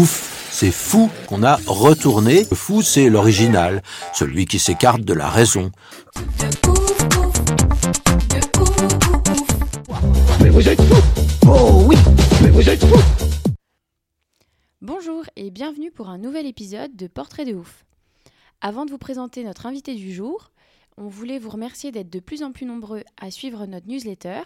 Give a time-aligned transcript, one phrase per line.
[0.00, 2.46] Ouf, c'est fou qu'on a retourné.
[2.50, 3.82] Le fou, c'est l'original,
[4.14, 5.70] celui qui s'écarte de la raison.
[14.80, 17.84] Bonjour et bienvenue pour un nouvel épisode de Portrait de ouf.
[18.62, 20.50] Avant de vous présenter notre invité du jour,
[20.96, 24.40] on voulait vous remercier d'être de plus en plus nombreux à suivre notre newsletter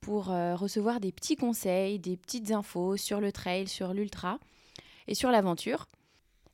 [0.00, 4.38] pour euh, recevoir des petits conseils, des petites infos sur le trail, sur l'ultra
[5.08, 5.86] et sur l'aventure.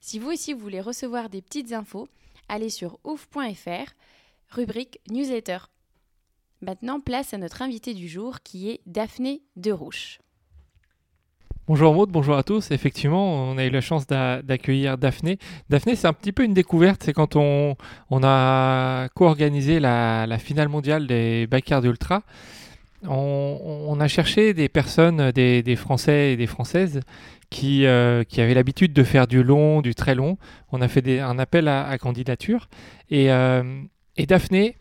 [0.01, 2.09] Si vous aussi vous voulez recevoir des petites infos,
[2.49, 3.93] allez sur ouf.fr,
[4.51, 5.59] rubrique newsletter.
[6.61, 10.21] Maintenant, place à notre invité du jour qui est Daphné Derouche.
[11.69, 12.73] Bonjour Maud, bonjour à tous.
[12.73, 15.39] Effectivement, on a eu la chance d'a- d'accueillir Daphné.
[15.71, 17.05] Daphné, c'est un petit peu une découverte.
[17.05, 17.77] C'est quand on,
[18.11, 22.23] a co-organisé la, finale mondiale des backyard ultra.
[23.08, 27.00] On, a cherché des personnes, des, Français et des Françaises
[27.50, 30.39] qui, euh, qui avaient l'habitude de faire du long, du très long.
[30.70, 32.69] On a fait un appel à, candidature.
[33.11, 33.83] Et, euh,
[34.17, 34.77] et Daphné,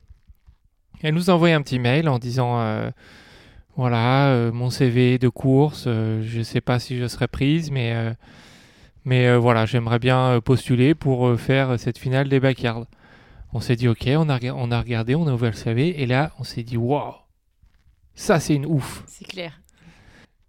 [1.02, 2.59] elle nous a envoyé un petit mail en disant...
[2.59, 2.92] euh,
[3.77, 7.95] voilà, mon CV de course, je ne sais pas si je serai prise, mais,
[9.05, 12.86] mais voilà, j'aimerais bien postuler pour faire cette finale des backyards.
[13.53, 16.05] On s'est dit, ok, on a, on a regardé, on a ouvert le CV, et
[16.05, 17.14] là, on s'est dit, waouh,
[18.22, 19.03] ça c'est une ouf.
[19.08, 19.59] C'est clair.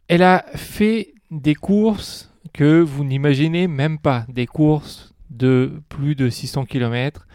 [0.06, 6.28] Elle a fait des courses que vous n'imaginez même pas, des courses de plus de
[6.28, 7.26] 600 km,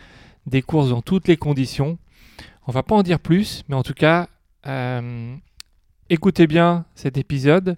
[0.46, 1.98] des courses dans toutes les conditions.
[2.68, 4.28] On va pas en dire plus, mais en tout cas,
[4.68, 5.36] euh,
[6.10, 7.76] écoutez bien cet épisode.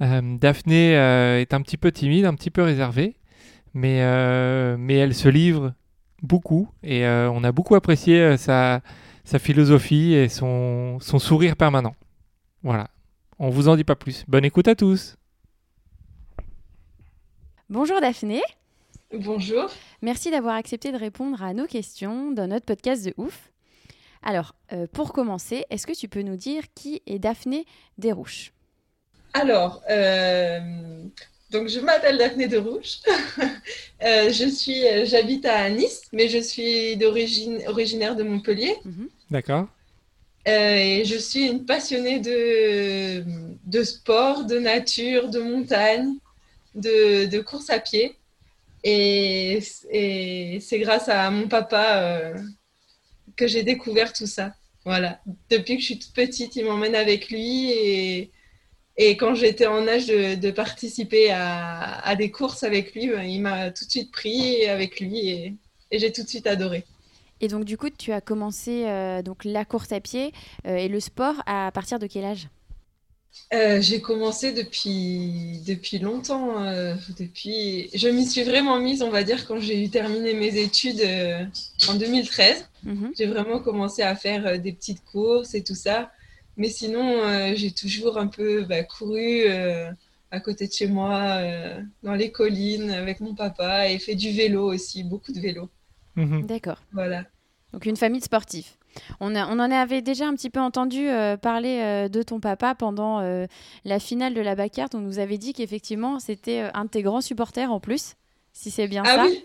[0.00, 3.16] Euh, Daphné euh, est un petit peu timide, un petit peu réservée,
[3.74, 4.00] mais,
[4.78, 5.74] mais elle se livre
[6.22, 8.80] beaucoup et on a beaucoup apprécié sa,
[9.26, 11.96] sa philosophie et son, son sourire permanent.
[12.62, 12.88] Voilà,
[13.38, 14.24] on vous en dit pas plus.
[14.28, 15.16] Bonne écoute à tous.
[17.68, 18.40] Bonjour Daphné,
[19.12, 19.68] Bonjour.
[20.00, 23.50] merci d'avoir accepté de répondre à nos questions dans notre podcast de ouf.
[24.22, 27.64] Alors, euh, pour commencer, est-ce que tu peux nous dire qui est Daphné
[27.98, 28.52] Derouche
[29.34, 30.60] Alors, euh,
[31.50, 32.98] donc je m'appelle Daphné de Rouge.
[34.04, 38.76] Euh, je suis, j'habite à Nice, mais je suis d'origine originaire de Montpellier.
[39.30, 39.68] D'accord
[40.48, 43.24] Euh, et je suis une passionnée de,
[43.64, 46.14] de sport, de nature, de montagne,
[46.74, 48.16] de, de course à pied.
[48.84, 49.60] Et,
[50.60, 52.38] c'est grâce à mon papa euh,
[53.36, 54.54] que j'ai découvert tout ça.
[54.84, 55.20] Voilà.
[55.50, 57.70] Depuis que je suis toute petite, il m'emmène avec lui.
[57.72, 58.30] Et,
[58.96, 63.22] et quand j'étais en âge de, de participer à, à des courses avec lui, ben,
[63.24, 66.84] il m'a tout de suite pris avec lui et j'ai tout de suite adoré.
[67.40, 70.32] Et donc du coup, tu as commencé euh, donc la course à pied
[70.66, 72.48] euh, et le sport à partir de quel âge?
[73.52, 76.54] Euh, j'ai commencé depuis, depuis longtemps.
[77.18, 77.90] depuis...
[77.94, 81.06] Je m'y suis vraiment mise, on va dire, quand j'ai eu terminé mes études
[81.86, 82.66] en 2013.
[82.82, 83.12] Mhm.
[83.16, 86.10] J'ai vraiment commencé à faire des petites courses et tout ça.
[86.56, 89.46] Mais sinon, j'ai toujours un peu bah, couru
[90.30, 91.42] à côté de chez moi,
[92.02, 95.68] dans les collines, avec mon papa, et fait du vélo aussi, beaucoup de vélo.
[96.16, 96.46] Mhm.
[96.46, 96.78] D'accord.
[96.92, 97.24] Voilà.
[97.72, 98.78] Donc une famille de sportifs.
[99.20, 102.40] On, a- on en avait déjà un petit peu entendu euh, parler euh, de ton
[102.40, 103.46] papa pendant euh,
[103.84, 104.88] la finale de la Bacard.
[104.94, 108.14] On nous avait dit qu'effectivement c'était un de tes grands supporters en plus,
[108.54, 109.24] si c'est bien Ah ça.
[109.26, 109.44] oui,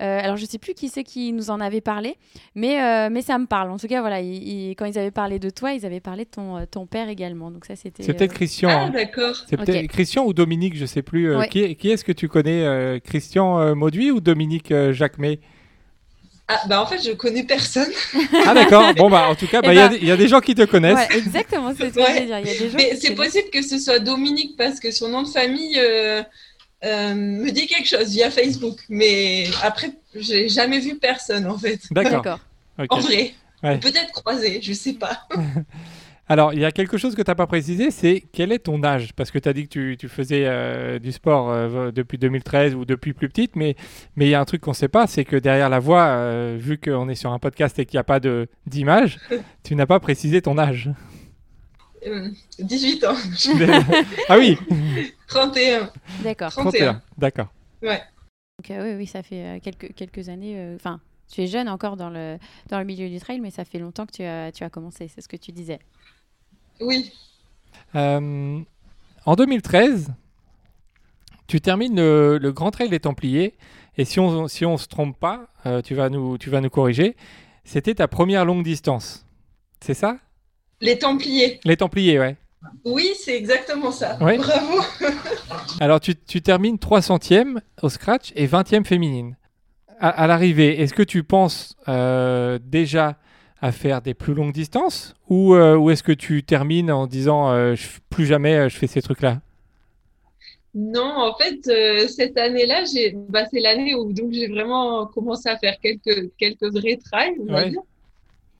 [0.00, 2.16] Euh, alors je sais plus qui c'est qui nous en avait parlé,
[2.54, 3.70] mais, euh, mais ça me parle.
[3.70, 6.24] En tout cas, voilà, il- il- quand ils avaient parlé de toi, ils avaient parlé
[6.24, 7.50] de ton, euh, ton père également.
[7.50, 8.02] Donc ça c'était.
[8.02, 8.68] C'est peut-être Christian.
[8.70, 8.90] ah hein.
[8.90, 9.34] d'accord.
[9.48, 11.30] C'est peut-être Christian ou Dominique, je sais plus.
[11.30, 11.48] euh, Ouais.
[11.48, 15.40] Qui, qui est-ce que tu connais euh, Christian euh, Mauduit ou Dominique euh, Jacquemet?
[16.54, 17.90] Ah, bah en fait, je connais personne.
[18.46, 18.92] Ah d'accord.
[18.94, 20.16] bon bah en tout cas, Eh bah, il y a ben, des- il y, a
[20.16, 20.96] des gens qui te connaissent.
[20.96, 22.06] ouais, exactement, c'est ce que Ouais.
[22.06, 22.38] je voulais dire.
[22.40, 25.08] Il y a des gens Mais c'est possible que ce soit Dominique parce que son
[25.08, 26.22] nom de famille euh,
[26.84, 28.78] euh, me dit quelque chose via Facebook.
[28.88, 31.80] Mais après, j'ai jamais vu personne en fait.
[31.90, 32.38] D'accord.
[32.88, 33.34] En vrai.
[33.62, 33.78] Ouais.
[33.78, 35.26] Peut-être croisé, je sais pas.
[36.32, 38.82] Alors, il y a quelque chose que tu n'as pas précisé, c'est quel est ton
[38.82, 39.12] âge?
[39.12, 42.74] Parce que tu as dit que tu, tu faisais euh, du sport euh, depuis 2013
[42.74, 43.76] ou depuis plus petite, mais
[44.16, 46.04] mais il y a un truc qu'on ne sait pas, c'est que derrière la voix,
[46.04, 49.18] euh, vu qu'on est sur un podcast et qu'il n'y a pas de- d'image,
[49.62, 50.88] tu n'as pas précisé ton âge.
[52.06, 53.14] Euh, 18 ans.
[54.30, 54.56] ah oui
[55.28, 55.90] 31.
[56.24, 56.50] D'accord.
[56.50, 57.02] 31.
[57.18, 57.52] D'accord.
[57.82, 58.00] Ouais.
[58.58, 60.54] Donc, euh, oui, oui, ça fait euh, quelques, quelques années.
[60.56, 60.98] euh, Enfin,
[61.30, 62.38] tu es jeune encore dans le,
[62.70, 65.08] dans le milieu du trail, mais ça fait longtemps que tu as, tu as commencé,
[65.08, 65.78] c'est ce que tu disais.
[66.82, 67.12] Oui.
[67.94, 68.60] Euh,
[69.26, 70.12] en 2013,
[71.46, 73.54] tu termines le, le Grand Trail des Templiers.
[73.98, 76.70] Et si on si on se trompe pas, euh, tu, vas nous, tu vas nous
[76.70, 77.16] corriger.
[77.64, 79.26] C'était ta première longue distance.
[79.80, 80.16] C'est ça?
[80.80, 81.60] Les Templiers.
[81.64, 82.36] Les Templiers, ouais.
[82.84, 84.16] Oui, c'est exactement ça.
[84.22, 84.38] Ouais.
[84.38, 84.80] Bravo.
[85.80, 89.36] Alors, tu, tu termines 300e au scratch et 20e féminine.
[90.00, 93.16] À, à l'arrivée, est-ce que tu penses euh, déjà
[93.62, 97.50] à faire des plus longues distances ou, euh, ou est-ce que tu termines en disant
[97.52, 99.40] euh, je- plus jamais euh, je fais ces trucs-là?
[100.74, 105.48] Non, en fait, euh, cette année-là, j'ai, bah, c'est l'année où donc j'ai vraiment commencé
[105.50, 107.70] à faire quelques quelques vrais trails, on va Ouais.
[107.70, 107.80] dire.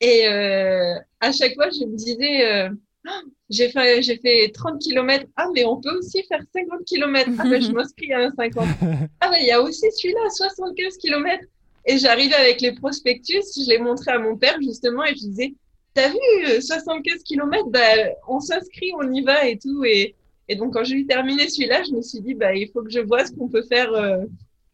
[0.01, 2.71] Et euh, à chaque fois, je me disais, euh,
[3.07, 3.21] Ah,
[3.51, 5.27] j'ai fait j'ai fait 30 km.
[5.37, 7.31] Ah, mais on peut aussi faire 50 km.
[7.39, 8.73] Ah, ben, je m'inscris à un 50.
[9.21, 11.45] Ah, ben, il y a aussi celui-là, 75 km.
[11.87, 15.55] Et j'arrivais avec les prospectus, je les montrais à mon père justement, et je disais,
[15.95, 17.81] t'as vu, euh, 75 km, bah,
[18.29, 19.85] on s'inscrit, on y va et tout.
[19.85, 20.15] Et,
[20.49, 22.91] et donc, quand j'ai eu terminé celui-là, je me suis dit, bah, il faut que
[22.91, 24.25] je vois ce qu'on peut faire, euh,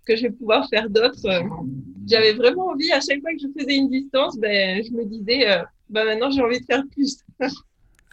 [0.05, 1.27] que je vais pouvoir faire d'autres.
[1.27, 1.41] Euh,
[2.07, 5.49] J'avais vraiment envie, à chaque fois que je faisais une distance, ben, je me disais,
[5.51, 7.19] euh, bah, maintenant j'ai envie de faire plus.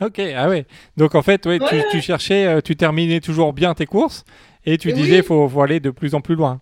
[0.02, 0.66] Ok, ah ouais.
[0.98, 1.86] Donc en fait, ouais, tu, Ouais.
[1.90, 4.26] tu cherchais, euh, tu terminais toujours bien tes courses
[4.66, 6.60] et tu disais faut, faut aller de plus en plus loin.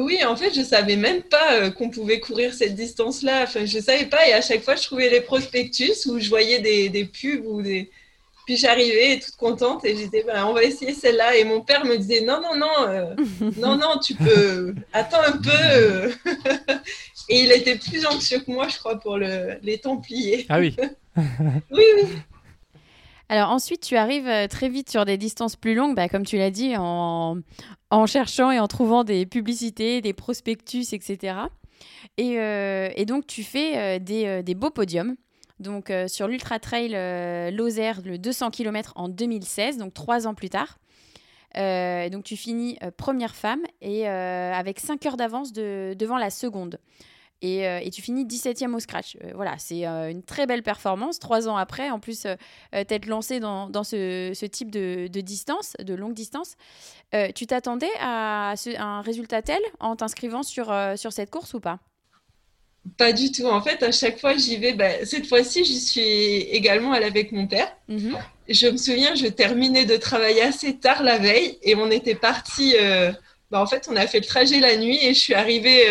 [0.00, 3.42] Oui, en fait, je savais même pas euh, qu'on pouvait courir cette distance-là.
[3.44, 4.26] Enfin, je savais pas.
[4.28, 7.60] Et à chaque fois, je trouvais les prospectus où je voyais des, des pubs ou
[7.62, 7.90] des.
[8.46, 11.36] Puis j'arrivais toute contente et j'étais, ben, on va essayer celle-là.
[11.36, 13.14] Et mon père me disait, non, non, non, euh,
[13.58, 14.74] non, non, tu peux.
[14.92, 15.50] Attends un peu.
[15.52, 16.10] euh.
[17.28, 20.46] et il était plus anxieux que moi, je crois, pour le, les Templiers.
[20.48, 20.74] Ah oui.
[21.70, 22.02] Oui, oui.
[23.30, 26.36] Alors ensuite, tu arrives euh, très vite sur des distances plus longues, bah, comme tu
[26.36, 27.36] l'as dit, en,
[28.06, 31.36] cherchant et en trouvant des publicités, des prospectus, etc.
[32.16, 35.14] Et, euh, et donc, tu fais euh, des, beaux podiums.
[35.60, 40.78] Donc, sur l'Ultra Trail Lozère, le 200 km en 2016, donc trois ans plus tard.
[41.54, 46.78] Donc, tu finis première femme et avec 5 heures d'avance de- devant la seconde.
[47.42, 49.16] Et, euh, et tu finis 17e au scratch.
[49.24, 51.18] Euh, voilà, c'est euh, une très belle performance.
[51.18, 52.26] Trois ans après, en plus,
[52.72, 56.56] t'être lancé dans, dans ce, ce type de, de distance, de longue distance.
[57.34, 61.60] Tu t'attendais à, ce- à un résultat tel en t'inscrivant sur, sur cette course ou
[61.60, 61.80] pas?
[62.96, 63.44] Pas du tout.
[63.46, 64.72] En fait, à chaque fois, j'y vais.
[64.72, 67.70] ben, cette fois-ci, j'y suis également allée avec mon père.
[67.88, 68.16] Mhm.
[68.48, 72.74] Je me souviens, je terminais de travailler assez tard la veille et on était parti.
[73.52, 75.84] en fait, on a fait le trajet la nuit et je suis arrivée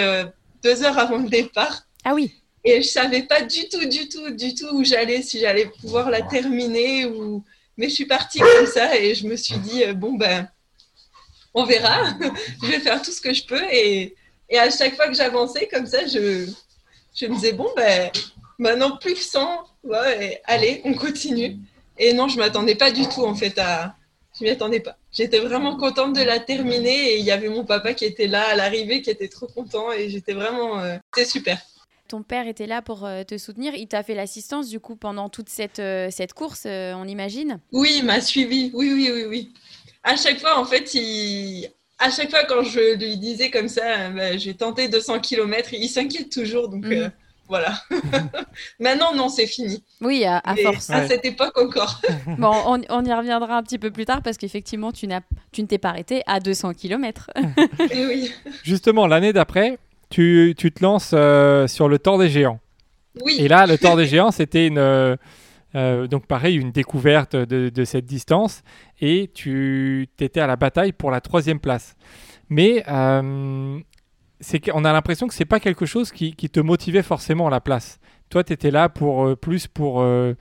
[0.64, 1.84] deux heures avant le départ.
[2.04, 2.32] Ah oui,
[2.64, 6.10] Et je savais pas du tout, du tout, du tout où j'allais, si j'allais pouvoir
[6.10, 7.44] la terminer ou.
[7.78, 10.50] Mais je suis partie comme ça et je me suis dit euh, bon ben,
[11.54, 12.14] on verra.
[12.64, 14.16] je vais faire tout ce que je peux et,
[14.50, 16.50] et à chaque fois que j'avançais comme ça, je
[17.16, 18.12] je me disais bon ben
[18.60, 21.58] maintenant plus que 100, ouais, et allez, on continue.
[21.98, 23.96] Et non, je m'attendais pas du tout en fait à.
[24.38, 24.98] Je m'y attendais pas.
[25.12, 28.48] J'étais vraiment contente de la terminer et il y avait mon papa qui était là
[28.50, 30.80] à l'arrivée, qui était trop content et j'étais vraiment.
[30.80, 31.58] euh, C'était super.
[32.08, 33.74] ton père était là pour euh, te soutenir.
[33.76, 37.60] Il t'a fait l'assistance du coup pendant toute cette, euh, cette course, on imagine.
[37.72, 38.72] Oui, il m'a suivi.
[38.74, 39.54] Oui, oui, oui, oui.
[40.04, 41.70] À chaque fois, en fait, il...
[42.00, 45.89] à chaque fois quand je lui disais comme ça, bah, j'ai tenté 200 km, il
[45.89, 46.70] s'inquiète toujours.
[46.70, 46.94] Donc Mhm.
[46.94, 47.10] euh,
[47.50, 47.74] voilà.
[48.79, 49.84] Maintenant, non, c'est fini.
[50.01, 50.89] Oui, à, force.
[50.89, 51.08] À Ouais.
[51.08, 52.00] cette époque encore.
[52.38, 55.62] Bon, on, on y reviendra un petit peu plus tard parce qu'effectivement, tu, n'as- tu
[55.62, 57.29] ne t'es pas arrêté à 200 km.
[57.91, 58.32] Et oui.
[58.63, 59.77] Justement, l'année d'après,
[60.10, 62.60] tu, tu te lances euh, sur le Tour des Géants.
[63.24, 63.36] Oui.
[63.39, 65.15] Et là, le Tour des Géants, c'était une, euh,
[65.75, 68.62] euh, donc pareil, une découverte de, de cette distance.
[69.01, 71.96] Et tu étais à la bataille pour la troisième place.
[72.50, 73.77] Mais euh,
[74.39, 77.50] c'est qu'on a l'impression que c'est pas quelque chose qui, qui te motivait forcément à
[77.51, 78.00] la place.
[78.29, 80.34] Toi, tu étais là pour euh, plus pour euh,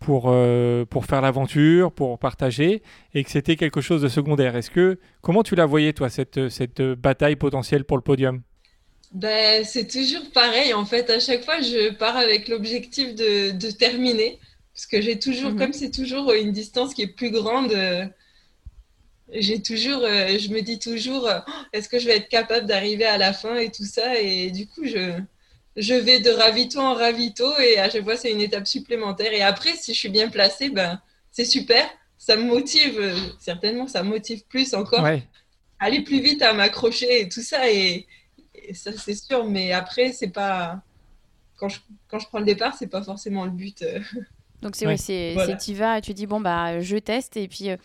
[0.00, 2.82] pour euh, pour faire l'aventure, pour partager,
[3.14, 4.56] et que c'était quelque chose de secondaire.
[4.56, 8.42] Est-ce que comment tu la voyais toi cette cette bataille potentielle pour le podium?
[9.12, 10.74] Ben, c'est toujours pareil.
[10.74, 14.38] En fait, à chaque fois, je pars avec l'objectif de, de terminer.
[14.74, 15.56] Parce que j'ai toujours, Mhm.
[15.56, 18.06] comme c'est toujours une distance qui est plus grande, euh,
[19.32, 21.40] j'ai toujours, euh, je me dis toujours, euh,
[21.72, 24.20] est-ce que je vais être capable d'arriver à la fin et tout ça?
[24.20, 25.18] Et du coup, je,
[25.76, 29.32] je vais de ravito en ravito et à chaque fois, c'est une étape supplémentaire.
[29.32, 31.00] Et après, si je suis bien placée, ben,
[31.30, 31.88] c'est super.
[32.18, 35.22] Ça me motive, euh, certainement, ça me motive plus encore Ouais.
[35.78, 38.06] aller plus vite à m'accrocher et tout ça et,
[38.54, 40.80] et ça c'est sûr mais après c'est pas
[41.56, 43.84] quand je, quand je prends le départ c'est pas forcément le but.
[44.62, 44.92] Donc c'est Ouais.
[44.92, 45.54] ouais, c'est Voilà.
[45.56, 47.76] t'y vas, tu dis bon bah je teste et puis euh,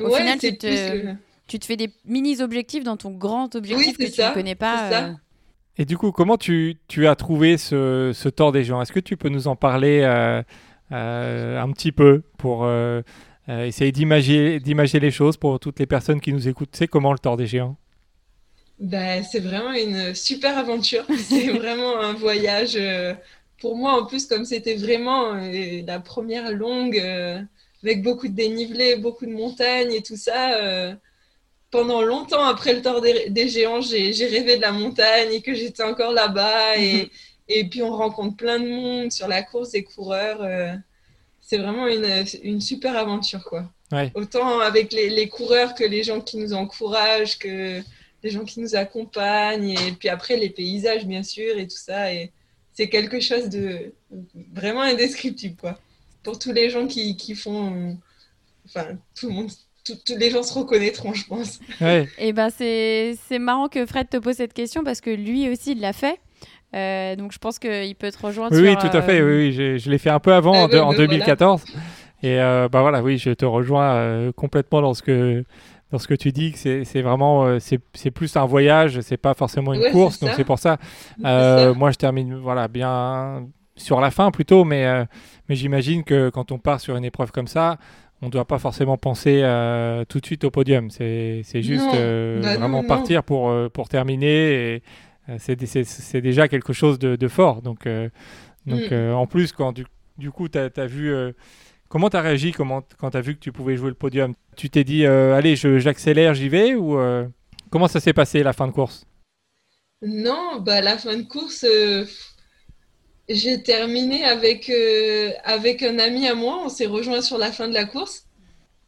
[0.00, 1.14] Au Ouais, final, tu te- plus le-
[1.46, 4.54] tu te fais des mini objectifs dans ton grand objectif Oui, que tu ne connais
[4.54, 4.92] pas.
[4.92, 5.12] euh,
[5.78, 9.00] Et du coup, comment tu, tu as trouvé ce, ce tort des géants Est-ce que
[9.00, 10.42] tu peux nous en parler euh,
[10.92, 12.68] euh, un petit peu pour
[13.48, 16.70] essayer d'imager d'imager les choses pour toutes les personnes qui nous écoutent?
[16.76, 17.76] C'est comment le tort des géants?
[18.80, 21.04] Bah, c'est vraiment une super aventure.
[21.16, 22.78] C'est vraiment un voyage.
[23.60, 27.40] Pour moi, en plus, comme c'était vraiment euh, la première longue, euh,
[27.82, 30.94] avec beaucoup de dénivelé, beaucoup de montagnes et tout ça, euh,
[31.70, 35.54] pendant longtemps après le tort des, des géants, j'ai, rêvé de la montagne et que
[35.54, 36.78] j'étais encore là-bas.
[36.78, 37.10] Et,
[37.48, 40.40] et puis, on rencontre plein de monde sur la course des coureurs.
[41.40, 43.64] c'est vraiment une, une super aventure, quoi.
[43.90, 44.12] Ouais.
[44.14, 47.82] Autant avec les, les coureurs que les gens qui nous encouragent, que
[48.22, 52.12] les gens qui nous accompagnent, et puis après les paysages, bien sûr, et tout ça.
[52.12, 52.32] Et
[52.78, 53.92] c'est quelque chose de
[54.54, 55.76] vraiment indescriptible, quoi.
[56.22, 57.96] Pour tous les gens qui, qui font.
[58.66, 58.86] Enfin,
[59.18, 59.50] tout le monde.
[59.84, 61.58] tout- Tous les gens se reconnaîtront, je pense.
[61.80, 62.06] Ouais.
[62.18, 65.72] Et ben c'est c'est marrant que Fred te pose cette question parce que lui aussi
[65.72, 66.18] il l'a fait.
[66.76, 69.18] Euh, donc je pense qu'il peut te rejoindre Oui, tout à fait.
[69.20, 70.94] euh, Oui, oui, je l'ai fait un peu avant, Ah en, oui, de- en ben
[70.96, 71.06] voilà.
[71.08, 71.64] 2014.
[72.22, 75.44] Et euh, bah voilà, oui, je te rejoins euh, complètement dans ce que
[75.90, 79.34] dans ce que tu dis que c'est vraiment euh, c'est plus un voyage, c'est pas
[79.34, 80.20] forcément une Ouais, course.
[80.20, 80.76] Donc c'est pour ça.
[81.24, 81.78] Euh, ça.
[81.78, 85.04] moi, je termine voilà bien sur la fin plutôt, mais euh,
[85.48, 87.78] mais j'imagine que quand on part sur une épreuve comme ça.
[88.20, 90.90] On ne doit pas forcément penser euh, tout de suite au podium.
[90.90, 92.40] C'est juste Non.
[92.42, 92.88] Bah vraiment non.
[92.88, 94.74] partir pour, pour terminer.
[94.74, 94.82] Et,
[95.38, 97.62] c'est déjà quelque chose de, de fort.
[97.62, 97.86] Donc,
[98.66, 99.12] donc Mm.
[99.12, 101.14] en plus, quand du, du coup, tu as, vu.
[101.88, 104.34] Comment tu as réagi comment, quand tu as vu que tu pouvais jouer le podium?
[104.56, 107.26] Tu t'es dit, euh, allez, je- j'accélère, j'y vais Ou euh,
[107.70, 109.06] comment ça s'est passé la fin de course?
[110.02, 112.04] Non, bah, la fin de course, euh,
[113.28, 116.60] j'ai terminé avec, euh, avec un ami à moi.
[116.64, 118.26] On s'est rejoint sur la fin de la course.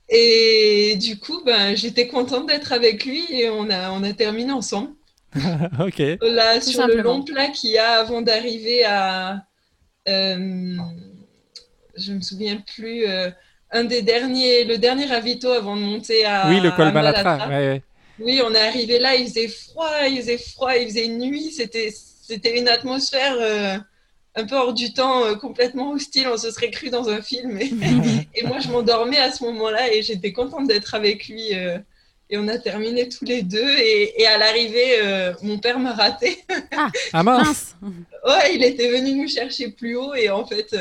[0.08, 4.52] Et du coup, ben, j'étais contente d'être avec lui et on a, on a terminé
[4.52, 4.94] ensemble.
[5.80, 6.00] Ok.
[6.22, 9.46] Là, Tout sur le long plat qu'il y a avant d'arriver à.
[10.08, 10.76] euh,
[11.96, 13.06] je me souviens plus.
[13.06, 13.30] euh,
[13.72, 16.48] un des derniers, le dernier ravito avant de monter à.
[16.48, 17.48] oui, le col Balatra.
[17.48, 17.82] Ouais, ouais.
[18.18, 21.90] Oui, on est arrivé là, il faisait froid, il faisait froid, il faisait nuit, c'était
[21.92, 23.76] c'était une atmosphère euh,
[24.34, 27.58] un peu hors du temps, euh, complètement hostile, on se serait cru dans un film.
[27.60, 27.70] Et,
[28.34, 31.54] et moi, je m'endormais à ce moment-là et j'étais contente d'être avec lui.
[31.54, 31.78] euh,
[32.32, 33.76] et on a terminé tous les deux.
[33.78, 36.38] Et, et à l'arrivée, mon père m'a raté.
[37.12, 37.92] Ah mince Mince.
[38.24, 40.72] Ouais, il était venu nous chercher plus haut et en fait,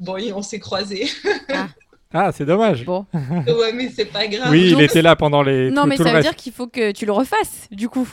[0.00, 1.08] bon, on s'est croisés.
[2.12, 2.84] Ah, c'est dommage.
[2.84, 3.06] Bon.
[3.14, 4.50] ouais, mais c'est pas grave.
[4.50, 5.70] Oui, il Donc- était là pendant les.
[5.70, 6.28] non tout, mais tout ça le veut reste.
[6.28, 8.08] dire qu'il faut que tu le refasses du coup.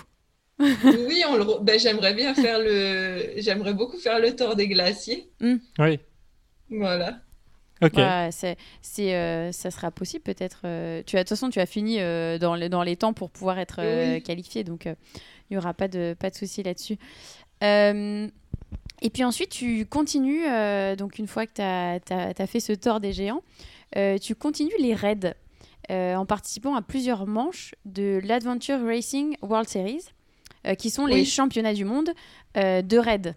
[0.59, 3.33] Oui, on le ben, j'aimerais bien faire le.
[3.37, 5.27] J'aimerais beaucoup faire le tour des glaciers.
[5.79, 5.99] Oui.
[6.69, 7.17] Voilà.
[7.83, 7.93] Ok.
[7.95, 10.61] Bah, c'est, c'est, euh, ça sera possible peut-être.
[10.65, 13.11] euh, tu as, de toute façon, tu as fini euh, dans, les, dans les temps
[13.13, 14.21] pour pouvoir être euh, Oui.
[14.21, 14.93] qualifié, donc euh,
[15.49, 16.97] il n'y aura pas de, pas de souci là-dessus.
[19.01, 21.61] Et puis ensuite, tu continues, euh, donc une fois que tu
[22.13, 23.41] as, fait ce tort des géants,
[23.97, 25.35] euh, tu continues les raids
[25.89, 30.05] euh, en participant à plusieurs manches de l'Adventure Racing World Series,
[30.77, 32.11] qui sont les championnats du monde
[32.55, 33.33] de raids.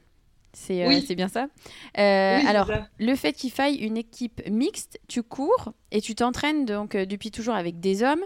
[0.53, 1.03] C'est, Oui.
[1.05, 1.49] c'est bien ça
[1.97, 2.03] Oui,
[2.47, 2.87] Alors, ça.
[2.99, 7.55] le fait qu'il faille une équipe mixte, tu cours et tu t'entraînes donc depuis toujours
[7.55, 8.23] avec des hommes.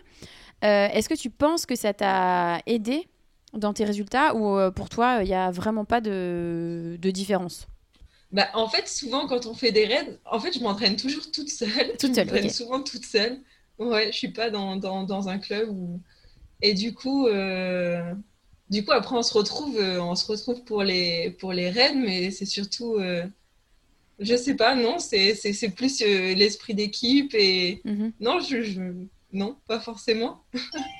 [0.62, 3.07] Est-ce que tu penses que ça t'a aidé
[3.55, 7.67] dans tes résultats ou euh, pour toi il n'y a vraiment pas de, de différence?
[8.31, 11.49] Bah, en fait, souvent, quand on fait des raids, en fait, je m'entraîne toujours toute
[11.49, 11.99] seule.
[11.99, 12.50] Toute je seule, m'entraîne ok.
[12.50, 13.43] souvent toute seule.
[13.78, 16.02] Ouais, je suis pas dans, dans, dans un club où...
[16.62, 18.14] Et du coup, euh,
[18.71, 21.95] du coup, après, on se retrouve, euh, on se retrouve pour les, pour les raids,
[21.95, 23.26] mais c'est surtout, euh,
[24.19, 25.35] je sais pas, non, c'est,
[25.71, 26.00] plus
[26.35, 28.12] l'esprit d'équipe et Mhm.
[28.21, 30.44] non, je, je- non, pas forcément.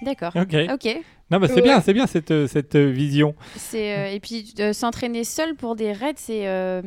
[0.03, 0.33] D'accord.
[0.37, 0.55] Ok.
[0.73, 1.01] Ok.
[1.31, 1.63] Non, bah, c'est Ouais.
[1.63, 3.35] bien, c'est bien cette, euh, cette euh, vision.
[3.57, 6.83] C'est euh, et puis euh, s'entraîner seul pour des raids, c'est euh,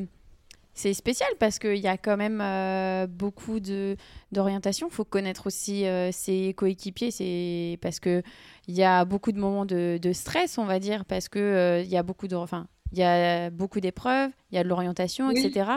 [0.73, 3.97] c'est spécial parce qu'il y a quand même euh, beaucoup de
[4.31, 4.87] d'orientation.
[4.89, 7.11] Il faut connaître aussi euh, ses coéquipiers.
[7.11, 8.23] C'est parce que
[8.67, 11.81] il y a beaucoup de moments de, de stress, on va dire, parce que euh,
[11.81, 14.69] il y a beaucoup de, enfin, il y a beaucoup d'épreuves, il y a de
[14.69, 15.39] l'orientation, Oui.
[15.45, 15.69] etc.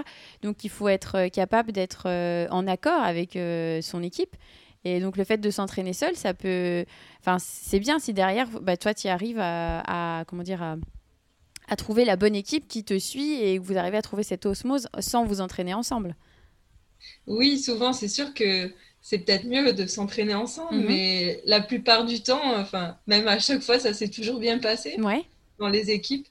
[0.43, 4.37] Donc il faut être capable d'être euh, en accord avec euh, son équipe.
[4.85, 6.85] Et donc le fait de s'entraîner seul, ça peut,
[7.21, 10.77] enfin c'est bien si derrière, bah, toi tu arrives à, à- comment dire à,
[11.69, 14.45] à trouver la bonne équipe qui te suit et que vous arrivez à trouver cette
[14.47, 16.15] osmose sans vous entraîner ensemble.
[17.27, 20.87] Oui, souvent, c'est sûr que c'est peut-être mieux de s'entraîner ensemble, Mhm.
[20.89, 24.97] mais la plupart du temps, enfin, même à chaque fois, ça s'est toujours bien passé
[25.01, 25.25] Ouais.
[25.59, 26.27] dans les équipes.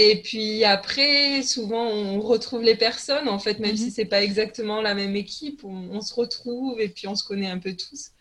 [0.00, 3.76] Et puis après, souvent, on retrouve les personnes, en fait, même Mhm.
[3.76, 7.24] si c'est pas exactement la même équipe, on, on se retrouve et puis on se
[7.24, 8.12] connaît un peu tous.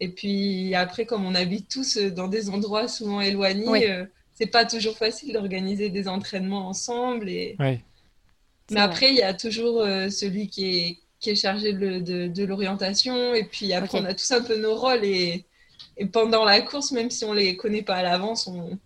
[0.00, 3.84] Et puis après, comme on habite tous euh, dans des endroits souvent éloignés, Oui.
[3.84, 7.28] euh, c'est pas toujours facile d'organiser des entraînements ensemble.
[7.30, 7.54] Et...
[8.72, 12.26] Mais après, il y a toujours euh, celui qui est, qui est chargé de, de-
[12.26, 13.32] de l'orientation.
[13.34, 15.04] Et puis après, on a tous un peu nos rôles.
[15.04, 15.44] Et,
[15.98, 18.76] et pendant la course, même si on les connaît pas à l'avance, on,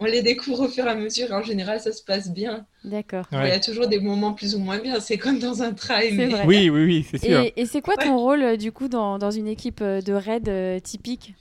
[0.00, 1.32] on les découvre au fur et à mesure.
[1.32, 2.64] En général, ça se passe bien.
[2.84, 3.24] D'accord.
[3.32, 5.00] Il y a toujours des moments plus ou moins bien.
[5.00, 6.10] C'est comme dans un trail.
[6.10, 6.44] C'est mais- vrai.
[6.46, 7.40] Oui, oui, oui, c'est sûr.
[7.40, 10.12] Et, et c'est quoi ton rôle euh, du coup dans, dans une équipe euh, de
[10.12, 11.34] raid euh, typique?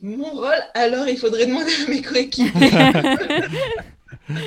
[0.00, 2.70] Mon rôle, alors il faudrait demander à mes coéquipiers.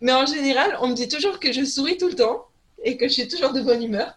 [0.00, 2.46] Mais en général, on me dit toujours que je souris tout le temps
[2.84, 4.14] et que je suis toujours de bonne humeur.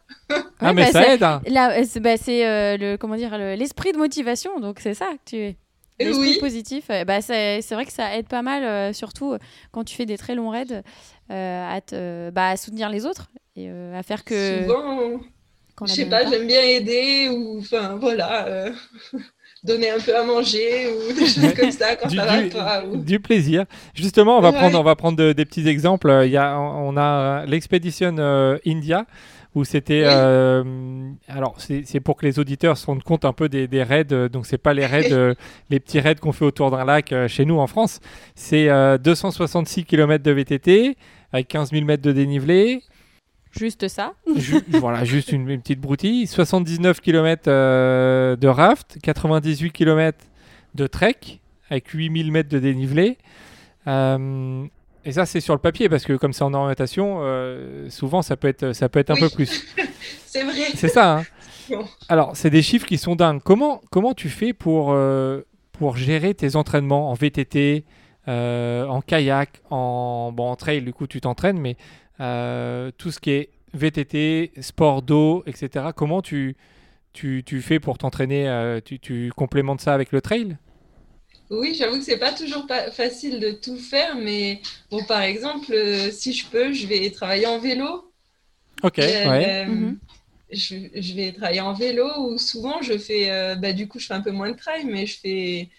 [0.59, 1.23] Ah, mais bah, ça c'est- aide.
[1.23, 1.41] hein.
[1.47, 5.05] Là, c'est bah, c'est, euh, le comment dire le- l'esprit de motivation, donc c'est ça
[5.13, 5.55] que tu es.
[5.99, 6.37] L'esprit Oui.
[6.39, 9.39] positif, euh, bah, c'est c'est vrai que ça aide pas mal, euh, surtout euh,
[9.71, 10.83] quand tu fais des très longs raids,
[11.31, 14.61] euh, à, te- bah, à soutenir les autres et euh, à faire que.
[14.63, 15.19] Souvent,
[15.85, 18.71] je sais pas, j'aime bien aider ou enfin voilà, euh,
[19.63, 22.49] donner un peu à manger ou des choses comme ça quand Du, ça va du-
[22.49, 22.83] pas.
[22.85, 23.65] ou- du plaisir.
[23.95, 24.55] Justement, on va Ouais.
[24.57, 26.21] prendre, on va prendre de- des petits exemples.
[26.25, 29.05] Il y a, on a l'expédition euh, India
[29.57, 33.67] où c'était, euh, alors c'est pour que les auditeurs se rendent compte un peu des,
[33.67, 34.05] des raids.
[34.11, 35.33] euh, Donc c'est pas les raids, euh,
[35.69, 37.99] les petits raids qu'on fait autour d'un lac euh, chez nous en France.
[38.35, 40.97] C'est euh, 266 km de VTT
[41.33, 42.81] avec 15 000 mètres de dénivelé.
[43.51, 44.13] Juste ça.
[44.35, 46.27] Ju- voilà, juste une, une petite broutille.
[46.27, 50.17] 79 km de raft, 98 km
[50.75, 51.15] de trek
[51.69, 53.17] avec 8000 mètres de dénivelé.
[53.87, 54.65] Euh,
[55.07, 58.35] et ça, c'est sur le papier parce que comme c'est en orientation, euh, souvent ça
[58.37, 59.21] peut être, ça peut être un Oui.
[59.21, 59.65] peu plus.
[60.25, 60.65] C'est vrai.
[60.75, 61.19] C'est ça.
[61.19, 61.23] hein.
[61.69, 61.85] Bon.
[62.09, 63.41] Alors, c'est des chiffres qui sont dingues.
[63.43, 67.85] Comment, comment tu fais pour, euh, pour gérer tes entraînements en VTT,
[68.27, 71.75] euh, en kayak, en, bon, en trail, du coup, tu t'entraînes, mais
[72.97, 75.87] tout ce qui est VTT, sport d'eau, etc.
[75.95, 76.55] Comment tu,
[77.13, 80.57] tu, tu fais pour t'entraîner tu, tu complémentes ça avec le trail?
[81.49, 85.71] Oui, j'avoue que c'est pas toujours pas facile de tout faire, mais bon, par exemple,
[85.73, 88.11] euh, si je peux, je vais travailler en vélo.
[88.83, 89.55] Ok, Euh, ouais.
[89.67, 89.99] Mhm.
[90.51, 94.07] je, je vais travailler en vélo ou souvent je fais, euh, bah, du coup, je
[94.07, 95.69] fais un peu moins de trail, mais je fais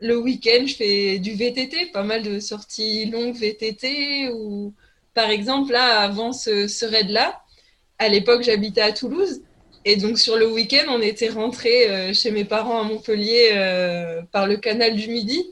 [0.00, 4.74] le week-end, je fais du VTT, pas mal de sorties longues VTT ou
[5.14, 7.42] par exemple, là, avant ce, ce raid-là,
[7.98, 9.42] à l'époque, j'habitais à Toulouse.
[9.84, 14.22] Et donc, sur le week-end, on était rentré euh, chez mes parents à Montpellier euh,
[14.30, 15.44] par le canal du Midi.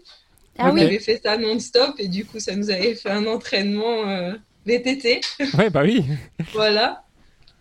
[0.58, 0.82] Ah on oui.
[0.82, 4.32] avait fait ça non-stop et du coup, ça nous avait fait un entraînement euh,
[4.66, 5.20] VTT.
[5.56, 6.04] Ouais, bah oui.
[6.52, 7.04] Voilà.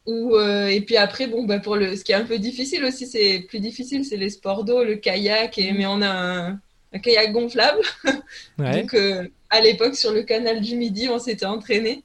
[0.08, 2.84] Ou, euh, et puis après, bon, bah, pour le, ce qui est un peu difficile
[2.86, 5.58] aussi, c'est plus difficile, c'est les sports d'eau, le kayak.
[5.58, 6.60] Et, mais on a un,
[6.94, 7.82] un kayak gonflable.
[8.60, 8.82] Ouais.
[8.82, 12.04] Donc, euh, à l'époque, sur le canal du Midi, on s'était entraîné.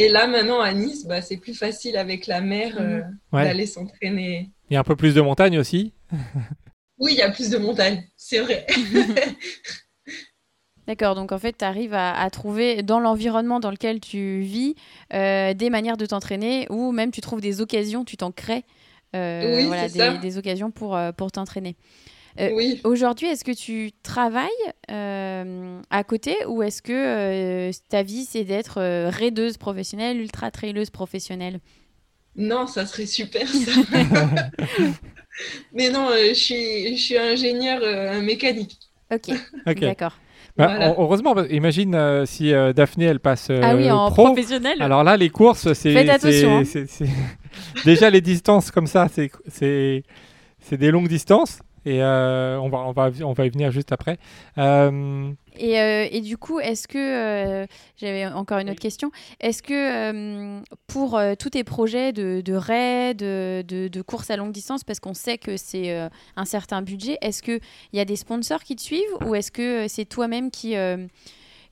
[0.00, 3.44] Et là, maintenant, à Nice, bah, c'est plus facile avec la mer euh, Ouais.
[3.44, 4.50] d'aller s'entraîner.
[4.70, 5.92] Il y a un peu plus de montagne aussi.
[7.02, 8.66] Oui, il y a plus de montagnes, c'est vrai.
[10.86, 14.74] D'accord, donc en fait, tu arrives à, à trouver dans l'environnement dans lequel tu vis
[15.14, 18.64] euh, des manières de t'entraîner ou même tu trouves des occasions, tu t'en crées
[19.16, 21.74] euh, Oui, voilà, des, des occasions pour, pour t'entraîner.
[22.40, 22.80] Euh, oui.
[22.84, 24.48] Aujourd'hui, est-ce que tu travailles
[24.90, 30.90] euh, à côté ou est-ce que euh, ta vie, c'est d'être euh, raideuse professionnelle, ultra-traileuse
[30.90, 31.60] professionnelle?
[32.36, 33.72] Non, ça serait super, ça.
[35.74, 38.78] Mais non, euh, je suis, je suis ingénieur euh, mécanique.
[39.12, 39.34] Ok,
[39.66, 40.16] d'accord.
[40.56, 40.94] Bah, Voilà.
[40.98, 44.26] Heureusement, imagine euh, si euh, Daphné elle passe euh, ah oui, en pro.
[44.26, 45.96] professionnel Alors là, les courses, c'est.
[46.44, 46.62] Hein.
[47.84, 50.02] Déjà, les distances comme ça, c'est
[50.70, 51.60] des longues distances.
[51.86, 54.18] Et euh, on, va, on, va, on va y venir juste après.
[54.58, 57.66] Euh, Et, euh, et du coup, est-ce que, euh,
[57.96, 58.82] j'avais encore une autre Oui.
[58.82, 64.02] question, est-ce que euh, pour euh, tous tes projets de, de raid, de, de, de
[64.02, 67.60] course à longue distance, parce qu'on sait que c'est euh, un certain budget, est-ce qu'il
[67.94, 71.06] y a des sponsors qui te suivent ou est-ce que c'est toi-même qui, euh,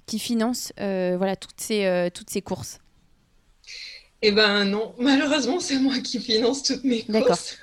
[0.06, 2.78] qui finance euh, voilà, toutes, ces, euh, toutes ces courses?
[4.22, 7.28] Eh ben non, malheureusement, c'est moi qui finance toutes mes D'accord.
[7.28, 7.58] courses.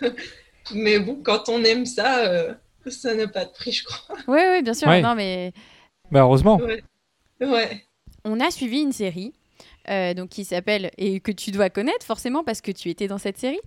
[0.73, 2.53] Mais bon, quand on aime ça, euh,
[2.87, 4.15] ça n'a pas de prix, je crois.
[4.27, 4.87] Oui, oui, bien sûr.
[4.87, 5.01] Ouais.
[5.01, 5.53] Non, mais
[6.11, 6.59] bah, heureusement.
[7.41, 7.85] Ouais.
[8.23, 9.33] on a suivi une série
[9.89, 13.17] euh, donc qui s'appelle et que tu dois connaître forcément parce que tu étais dans
[13.17, 13.59] cette série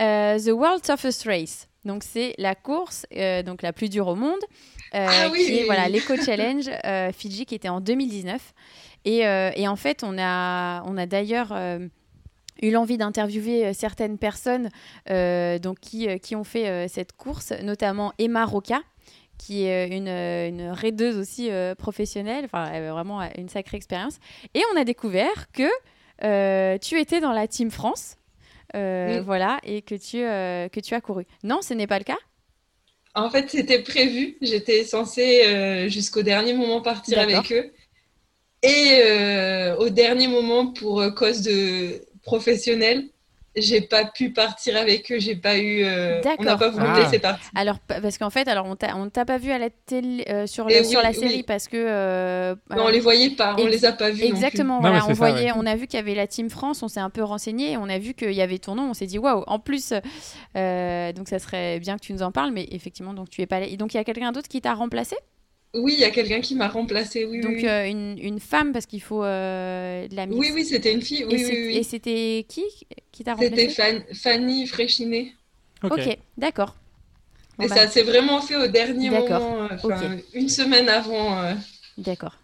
[0.00, 4.16] euh, The World Toughest Race donc c'est la course euh, donc la plus dure au
[4.16, 4.40] monde
[4.94, 8.52] euh, Ah oui, qui est voilà l'Eco Challenge euh, Fidji qui était en 2019
[9.04, 11.86] et, euh, et en fait on a on a d'ailleurs euh,
[12.62, 14.70] eu l'envie d'interviewer euh, certaines personnes
[15.10, 18.80] euh, donc qui, euh, qui ont fait cette course, notamment Emma Roca,
[19.36, 24.18] qui est une, une raideuse aussi professionnelle, enfin vraiment une sacrée expérience.
[24.54, 25.68] Et on a découvert que
[26.78, 28.16] tu étais dans la Team France,
[28.72, 31.26] voilà, et que tu, que tu as couru.
[31.42, 32.18] Non, ce n'est pas le cas?
[33.14, 34.36] En fait, c'était prévu.
[34.40, 37.72] J'étais censée jusqu'au dernier moment partir avec eux.
[38.62, 39.02] Et
[39.78, 43.08] au dernier moment, pour cause de professionnel,
[43.54, 45.84] j'ai pas pu partir avec eux, j'ai pas eu.
[45.84, 47.06] Euh, on n'a pas voulu ah.
[47.10, 47.44] c'est parti.
[47.54, 50.82] Alors, parce qu'en fait, alors on t'a pas vu à la télé, euh, sur, le,
[50.84, 51.76] sur la série parce que.
[51.76, 54.24] Euh, non, on les voyait pas, on les a pas vus.
[54.24, 57.00] Exactement, voilà, on, voyait, on a vu qu'il y avait la Team France, on s'est
[57.00, 59.44] un peu renseigné, on a vu qu'il y avait ton nom, on s'est dit waouh,
[59.46, 63.42] en plus, donc ça serait bien que tu nous en parles, mais effectivement, donc tu
[63.42, 63.66] es pas là.
[63.66, 65.16] Et donc il y a quelqu'un d'autre qui t'a remplacé?
[65.74, 67.40] Oui, il y a quelqu'un qui m'a remplacé, oui.
[67.40, 70.38] Donc euh, une, une, femme, parce qu'il faut euh, de la mix.
[70.38, 71.24] Oui, oui, c'était une fille.
[71.24, 72.64] Oui, et, et c'était qui
[73.10, 73.70] qui t'a remplacé?
[73.70, 75.32] C'était Fanny Fréchinet.
[75.82, 76.76] Ok, d'accord.
[77.60, 77.74] et bah.
[77.74, 81.42] ça s'est vraiment fait au dernier moment, enfin, une semaine avant.
[81.42, 81.54] Euh.
[81.96, 82.36] D'accord.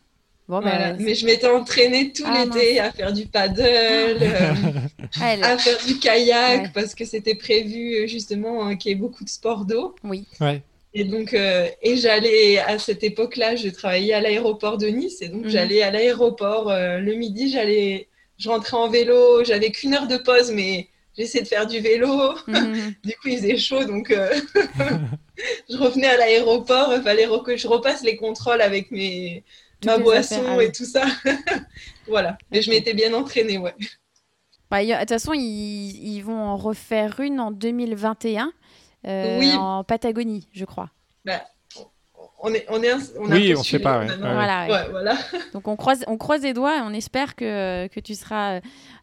[0.49, 4.17] Bon, bah, Mais je m'étais entraînée tout ah, l'été à faire du paddle,
[5.21, 9.67] à faire du kayak, parce que c'était prévu justement qu'il y ait beaucoup de sport
[9.67, 9.95] d'eau.
[10.03, 10.27] Oui.
[10.41, 10.63] Ouais.
[10.95, 15.29] Et donc, euh, et j'allais à cette époque-là, je travaillais à l'aéroport de Nice, et
[15.29, 15.51] donc mhm.
[15.51, 20.17] j'allais à l'aéroport euh, le midi, j'allais, je rentrais en vélo, j'avais qu'une heure de
[20.17, 22.35] pause, mais j'essayais de faire du vélo.
[22.47, 22.95] Mhm.
[23.05, 24.33] du coup, il faisait chaud, donc euh,
[25.69, 29.45] je revenais à l'aéroport, il fallait que je repasse les contrôles avec mes
[29.85, 31.05] ma boisson et tout ça.
[32.09, 32.39] voilà.
[32.51, 33.75] Mais je m'étais bien entraînée, ouais.
[34.71, 38.53] Bah, de toute façon, ils, ils, vont en refaire une en 2021.
[39.07, 39.53] Euh, oui.
[39.53, 40.91] en Patagonie, je crois.
[41.25, 41.43] Bah,
[42.41, 44.05] on est, on est, on oui, on ne sait pas.
[44.05, 45.17] Voilà, voilà.
[45.53, 48.61] Donc on croise, on croise les doigts et on espère que, que tu seras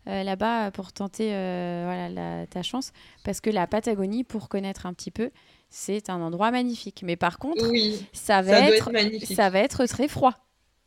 [0.08, 2.94] euh, là-bas pour tenter euh, voilà, ta chance.
[3.24, 5.32] Parce que la Patagonie, pour connaître un petit peu,
[5.70, 7.02] c'est un endroit magnifique.
[7.04, 7.66] Mais par contre,
[8.14, 8.90] ça, va être,
[9.34, 10.34] ça va être très froid.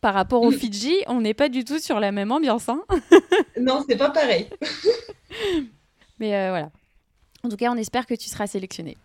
[0.01, 2.69] Par rapport au Fidji, on n'est pas du tout sur la même ambiance.
[2.69, 2.83] Hein
[3.61, 4.49] non, c'est pas pareil.
[6.21, 6.71] Mais voilà.
[7.49, 8.99] En tout cas, on espère que tu seras sélectionné.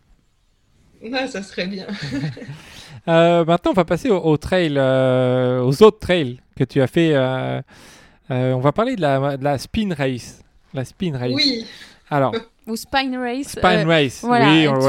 [1.01, 1.87] Ouais, ça serait bien.
[3.09, 7.11] Euh, maintenant, on va passer au, trail, euh, aux autres trails que tu as fait.
[7.13, 7.61] Euh,
[8.29, 10.41] on va parler de la, de la, spin race.
[10.73, 11.33] La spin race.
[11.33, 11.65] Oui.
[12.09, 12.33] Alors.
[12.67, 13.49] Ou spine race.
[13.49, 14.23] Spine race.
[14.23, 14.37] oui,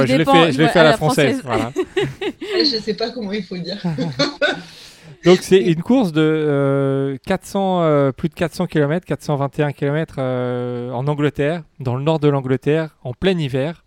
[0.07, 1.41] je l'ai fait, je fait à la française.
[1.43, 1.73] voilà.
[2.41, 3.83] je ne sais pas comment il faut dire.
[5.25, 11.97] Donc c'est une course de 400, plus de 400 km, 421 km en Angleterre, dans
[11.97, 13.85] le nord de l'Angleterre, en plein hiver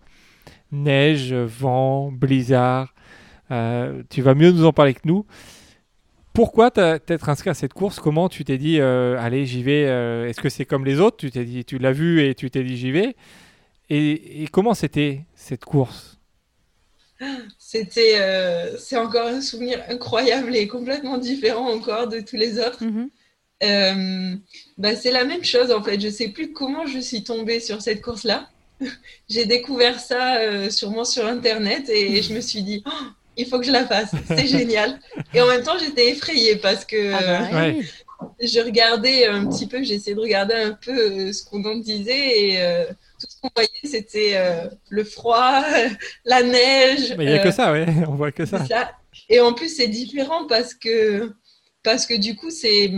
[0.71, 2.93] neige, vent, blizzard.
[3.51, 5.25] Euh, tu vas mieux nous en parler que nous.
[6.33, 7.99] Pourquoi t'être inscrit à cette course?
[7.99, 11.17] Comment tu t'es dit, euh, allez, j'y vais euh, Est-ce que c'est comme les autres?
[11.17, 13.15] Tu t'es dit, tu l'as vu et tu t'es dit, j'y vais
[13.89, 16.16] et, comment c'était cette course?
[17.59, 18.19] C'était,
[18.77, 22.83] c'est encore un souvenir incroyable et complètement différent encore de tous les autres.
[22.83, 24.39] Mm-hmm.
[24.77, 25.99] bah, c'est la même chose en fait.
[25.99, 28.49] Je sais plus comment je suis tombée sur cette course-là.
[29.29, 33.59] j'ai découvert ça euh, sûrement sur Internet et je me suis dit, oh, il faut
[33.59, 34.99] que je la fasse, c'est génial.
[35.33, 37.81] Et en même temps, j'étais effrayée parce que ah bah
[38.41, 42.47] je regardais un petit peu, j'essayais de regarder un peu euh, ce qu'on en disait
[42.49, 42.85] et euh,
[43.19, 44.37] tout ce qu'on voyait, c'était
[44.89, 45.63] le froid,
[46.25, 47.15] la neige.
[47.17, 48.63] Il n'y a que ça, oui, on voit que ça.
[49.29, 51.33] Et en plus, c'est différent parce que
[51.83, 52.89] parce que du coup, c'est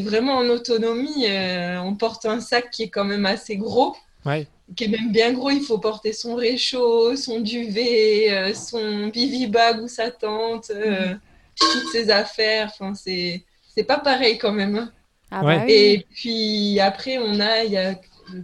[0.00, 1.26] vraiment en autonomie.
[1.28, 3.96] on porte un sac qui est quand même assez gros.
[4.24, 5.50] Ouais qui est même bien gros.
[5.50, 11.20] Il faut porter son réchaud, son duvet, euh, son bivy-bag ou sa tente, euh, mhm.
[11.58, 12.70] toutes ses affaires.
[12.72, 14.76] Enfin, c'est, c'est pas pareil quand même.
[14.76, 14.92] Hein.
[15.30, 17.94] Ah bah Et puis après, on a, il y a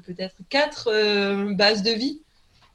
[0.07, 2.21] peut-être quatre euh, bases de vie,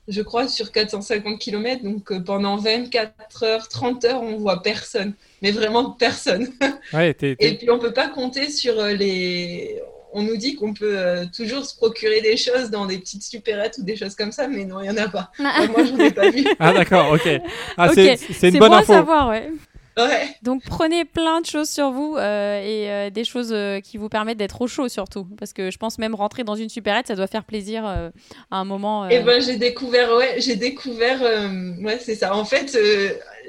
[0.08, 1.84] je crois, sur 450 km.
[1.84, 5.14] Donc pendant 24 heures, 30 heures, on voit personne.
[5.42, 6.48] Mais vraiment personne.
[6.94, 9.82] Et puis on peut pas compter sur les
[10.14, 13.80] on nous dit qu'on peut euh, toujours se procurer des choses dans des petites supérettes
[13.80, 15.32] ou des choses comme ça, mais non, il n'y en a pas.
[15.40, 15.66] Ah.
[15.72, 16.46] moi, je n'en ai pas vu.
[16.60, 17.42] ah, d'accord, ok.
[17.78, 18.94] Ah, c'est une bonne bon info.
[18.94, 19.50] à savoir, ouais.
[19.98, 20.36] Ouais.
[20.42, 24.38] Donc prenez plein de choses sur vous euh, et euh, des choses qui vous permettent
[24.38, 25.28] d'être au chaud surtout.
[25.38, 28.12] Parce que je pense même rentrer dans une supérette, ça doit faire plaisir à
[28.52, 29.08] un moment.
[29.10, 32.36] Et eh ben j'ai découvert, ouais, j'ai découvert, ouais c'est ça.
[32.36, 32.78] En fait,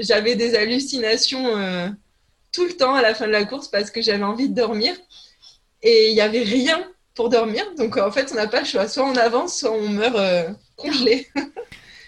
[0.00, 1.94] j'avais des hallucinations
[2.52, 4.94] tout le temps à la fin de la course parce que j'avais envie de dormir
[5.82, 6.82] et il n'y avait rien
[7.14, 7.64] pour dormir.
[7.76, 8.88] Donc en fait, on n'a pas le choix.
[8.88, 11.28] Soit on avance, soit on meurt euh, congelé.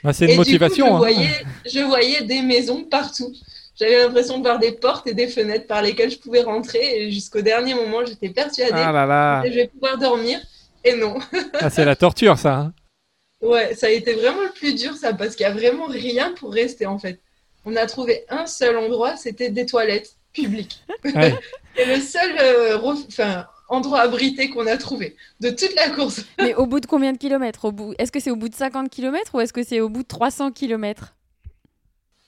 [0.04, 0.86] Bah, c'est une motivation.
[0.86, 0.98] je, hein.
[0.98, 3.32] voyais, je voyais des maisons partout.
[3.78, 7.02] J'avais l'impression de voir des portes et des fenêtres par lesquelles je pouvais rentrer.
[7.02, 10.40] Et jusqu'au dernier moment, j'étais persuadée ah que je vais pouvoir dormir.
[10.82, 11.18] Et non.
[11.60, 12.54] ah, c'est la torture, ça.
[12.54, 12.72] Hein.
[13.42, 16.32] ouais, ça a été vraiment le plus dur, ça, parce qu'il n'y a vraiment rien
[16.32, 17.20] pour rester, en fait.
[17.64, 20.82] on a trouvé un seul endroit, c'était des toilettes publiques.
[21.14, 21.34] Ouais.
[21.76, 26.24] C'est le seul euh, ref- enfin, endroit abrité qu'on a trouvé de toute la course.
[26.40, 27.66] Mais au bout de combien de kilomètres?
[27.66, 27.94] Au bout...
[27.98, 30.08] Est-ce que c'est au bout de 50 kilomètres ou est-ce que c'est au bout de
[30.08, 31.14] 300 kilomètres?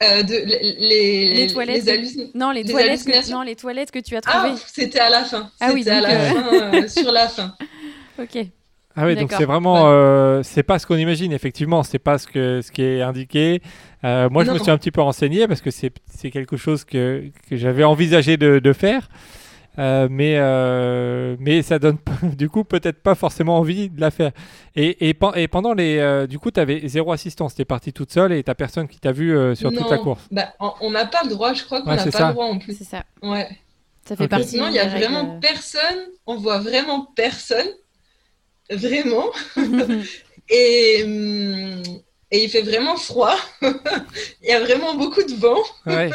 [0.00, 3.30] Euh, de, les, les, Les toilettes, les Non, les toilettes, que...
[3.32, 4.60] non, les toilettes que tu as Ah, trouvées.
[4.66, 5.50] c'était à la fin.
[5.60, 7.54] Ah oui, C'était à la euh, fin, euh, sur la fin.
[8.20, 8.46] Ok.
[8.94, 12.26] Ah oui, donc c'est vraiment, euh, c'est pas ce qu'on imagine, effectivement, c'est pas ce,
[12.26, 13.60] que, ce qui est indiqué.
[14.04, 16.84] Euh, moi, je me suis un petit peu renseigné parce que c'est c'est quelque chose
[16.84, 19.08] que, que j'avais envisagé de, de faire.
[19.78, 21.98] Euh, mais, euh, mais ça donne
[22.36, 24.32] du coup peut-être pas forcément envie de la faire.
[24.74, 25.98] Et, et, pen- et pendant les.
[25.98, 28.88] euh, du coup, tu avais zéro assistance, tu es parti toute seule et tu personne
[28.88, 30.26] qui t'a vu euh, sur toute la course.
[30.32, 32.26] bah, on- n'a pas le droit, je crois qu'on n'a pas ça.
[32.28, 32.76] le droit en plus.
[32.76, 33.04] C'est ça.
[33.22, 33.48] Ouais.
[34.04, 34.30] Ça fait Ok.
[34.30, 34.48] partie.
[34.48, 37.68] Sinon, il y a vraiment personne, on voit vraiment personne,
[38.70, 39.26] vraiment.
[40.50, 41.82] Et, hum,
[42.30, 43.36] et il fait vraiment froid.
[43.62, 45.58] il y a vraiment beaucoup de vent.
[45.86, 46.10] Ouais.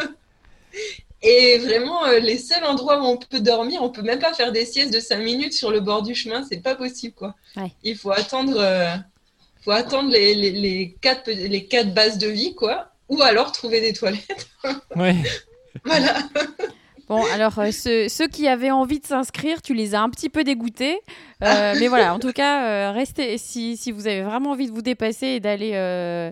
[1.25, 4.51] Et vraiment, euh, les seuls endroits où on peut dormir, on peut même pas faire
[4.51, 7.33] des siestes de 5 minutes sur le bord du chemin, c'est pas possible quoi.
[7.55, 7.71] Ouais.
[7.83, 8.95] Il faut attendre, euh,
[9.63, 13.79] faut attendre les, les, les, quatre, les quatre bases de vie quoi, ou alors trouver
[13.79, 14.49] des toilettes.
[14.97, 15.15] ouais.
[15.85, 16.13] Voilà.
[17.09, 20.29] Bon, alors euh, ceux, ceux qui avaient envie de s'inscrire, tu les as un petit
[20.29, 20.99] peu dégoûtés.
[21.43, 24.73] Euh, mais voilà, en tout cas, euh, restez si, si vous avez vraiment envie de
[24.73, 26.31] vous dépasser et d'aller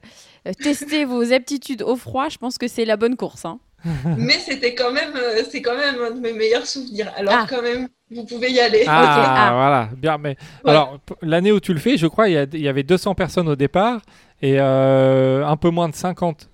[0.62, 3.45] tester vos aptitudes au froid, je pense que c'est la bonne course.
[3.45, 3.60] hein.
[4.17, 7.12] Mais c'était quand même, euh, c'est quand même un de mes meilleurs souvenirs.
[7.17, 7.46] Alors Ah.
[7.50, 8.84] quand même, vous pouvez y aller.
[8.88, 9.54] Ah, ah.
[9.54, 10.17] voilà, bien.
[10.17, 10.72] Mais Ouais.
[10.72, 13.56] alors, l'année où tu le fais, je crois, il y, y avait 200 personnes au
[13.56, 14.02] départ
[14.41, 16.48] et euh, un peu moins de 50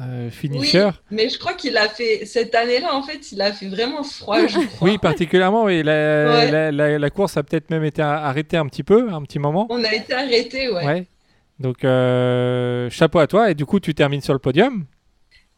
[0.00, 0.90] euh, Oui, finishers.
[1.10, 4.44] mais je crois qu'il a fait cette année-là en fait, il a fait vraiment froid,
[4.46, 4.88] je crois.
[4.88, 5.82] Oui, particulièrement, oui.
[5.84, 6.50] La, Ouais.
[6.50, 9.38] la, la- la course a peut-être même été a- arrêtée un petit peu, un petit
[9.38, 9.66] moment.
[9.70, 10.84] On a été arrêté, ouais.
[10.84, 11.06] Ouais.
[11.60, 13.50] Donc, euh, chapeau à toi.
[13.50, 14.84] Et du coup, tu termines sur le podium.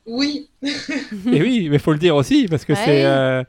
[0.07, 2.79] Oui, et oui, mais faut le dire aussi, parce que Ouais.
[2.85, 3.43] c'est euh,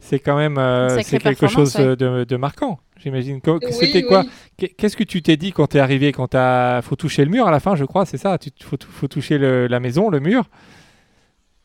[0.00, 2.80] c'est quand même euh, c'est quelque chose performance, de, de marquant.
[2.96, 3.40] J'imagine.
[3.46, 4.24] Oui, C'était quoi?
[4.60, 4.68] Oui.
[4.76, 7.50] Qu'est-ce que tu t'es dit quand t'es arrivé Quand t'as faut toucher le mur à
[7.50, 8.36] la fin, je crois, c'est ça.
[8.38, 10.44] Tu faut, faut toucher le- la maison, le mur.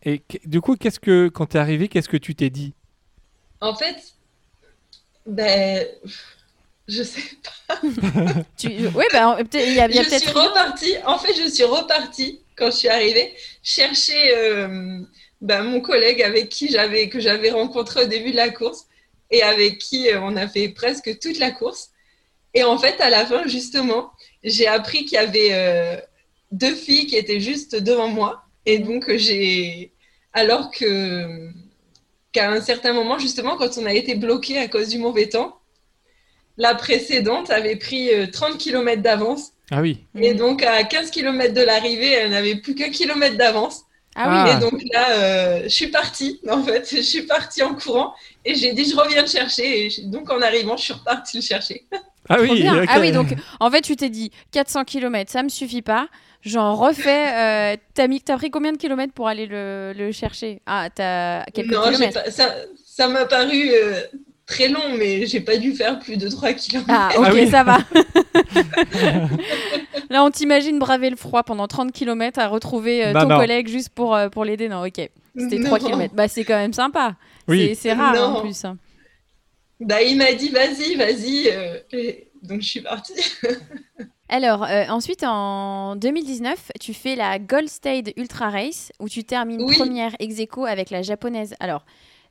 [0.04, 2.74] Et du coup, qu'est-ce que quand t'es arrivé, qu'est-ce que tu t'es dit?
[3.60, 3.96] En fait,
[5.26, 5.86] ben,
[6.88, 7.22] je sais
[8.58, 8.68] Tu...
[8.96, 10.22] Oui, bah, peut-être- il y a, y a je peut-être.
[10.30, 10.94] suis repartie.
[11.06, 15.00] En fait, je suis repartie quand je suis arrivée chercher euh,
[15.42, 18.88] ben, mon collègue avec qui j'avais que j'avais rencontré au début de la course
[19.32, 21.92] et avec qui euh, on a fait presque toute la course.
[22.54, 24.12] Et en fait, à la fin, justement,
[24.44, 25.98] j'ai appris qu'il y avait euh,
[26.52, 28.44] deux filles qui étaient juste devant moi.
[28.66, 29.92] Et donc, j'ai.
[30.34, 31.50] Alors que.
[32.32, 35.58] Qu'à un certain moment, justement, quand on a été bloqué à cause du mauvais temps,
[36.58, 39.52] la précédente avait pris euh, 30 km d'avance.
[39.72, 40.00] Ah oui.
[40.16, 43.82] Et donc, à 15 km de l'arrivée, elle n'avait plus qu'un kilomètre d'avance.
[44.16, 44.52] Ah oui.
[44.52, 46.88] Et donc là, euh, je suis partie, en fait.
[46.90, 48.14] Je suis partie en courant
[48.46, 49.88] et j'ai dit, je reviens le chercher.
[49.88, 51.86] Et donc, en arrivant, je suis repartie le chercher.
[52.28, 52.66] Ah oui.
[52.90, 53.28] Ah oui, donc
[53.60, 56.08] en fait, tu t'es dit 400 km, ça me suffit pas.
[56.42, 57.28] J'en refais.
[57.36, 60.60] euh, t'as mis, t'as pris combien de kilomètres pour aller le, le chercher?
[60.66, 62.24] Ah, t'as quelques non, kilomètres.
[62.24, 64.02] pas- ça ça m'a paru euh,
[64.46, 66.86] très long, mais j'ai pas dû faire plus de 3 km.
[66.90, 67.48] Ah, ok, Ah oui.
[67.50, 67.78] ça va.
[70.10, 73.38] Là, on t'imagine braver le froid pendant 30 km à retrouver euh, Bah ton non.
[73.38, 74.70] collègue juste pour, euh, pour l'aider.
[74.70, 75.10] Non, ok.
[75.38, 76.14] C'était 3 km.
[76.16, 77.16] Bah, c'est quand même sympa.
[77.48, 77.76] Oui.
[77.76, 78.38] C'est- rare Non.
[78.38, 78.66] en plus.
[78.66, 78.78] hein.
[79.80, 81.50] Bah, il m'a dit, vas-y, vas-y.
[81.52, 83.14] euh, et donc, je suis partie.
[84.30, 89.62] Alors, euh, ensuite, en 2019, tu fais la Gold State Ultra Race où tu termines
[89.62, 89.76] Oui.
[89.76, 91.56] première ex aequo avec la japonaise.
[91.60, 91.86] Alors,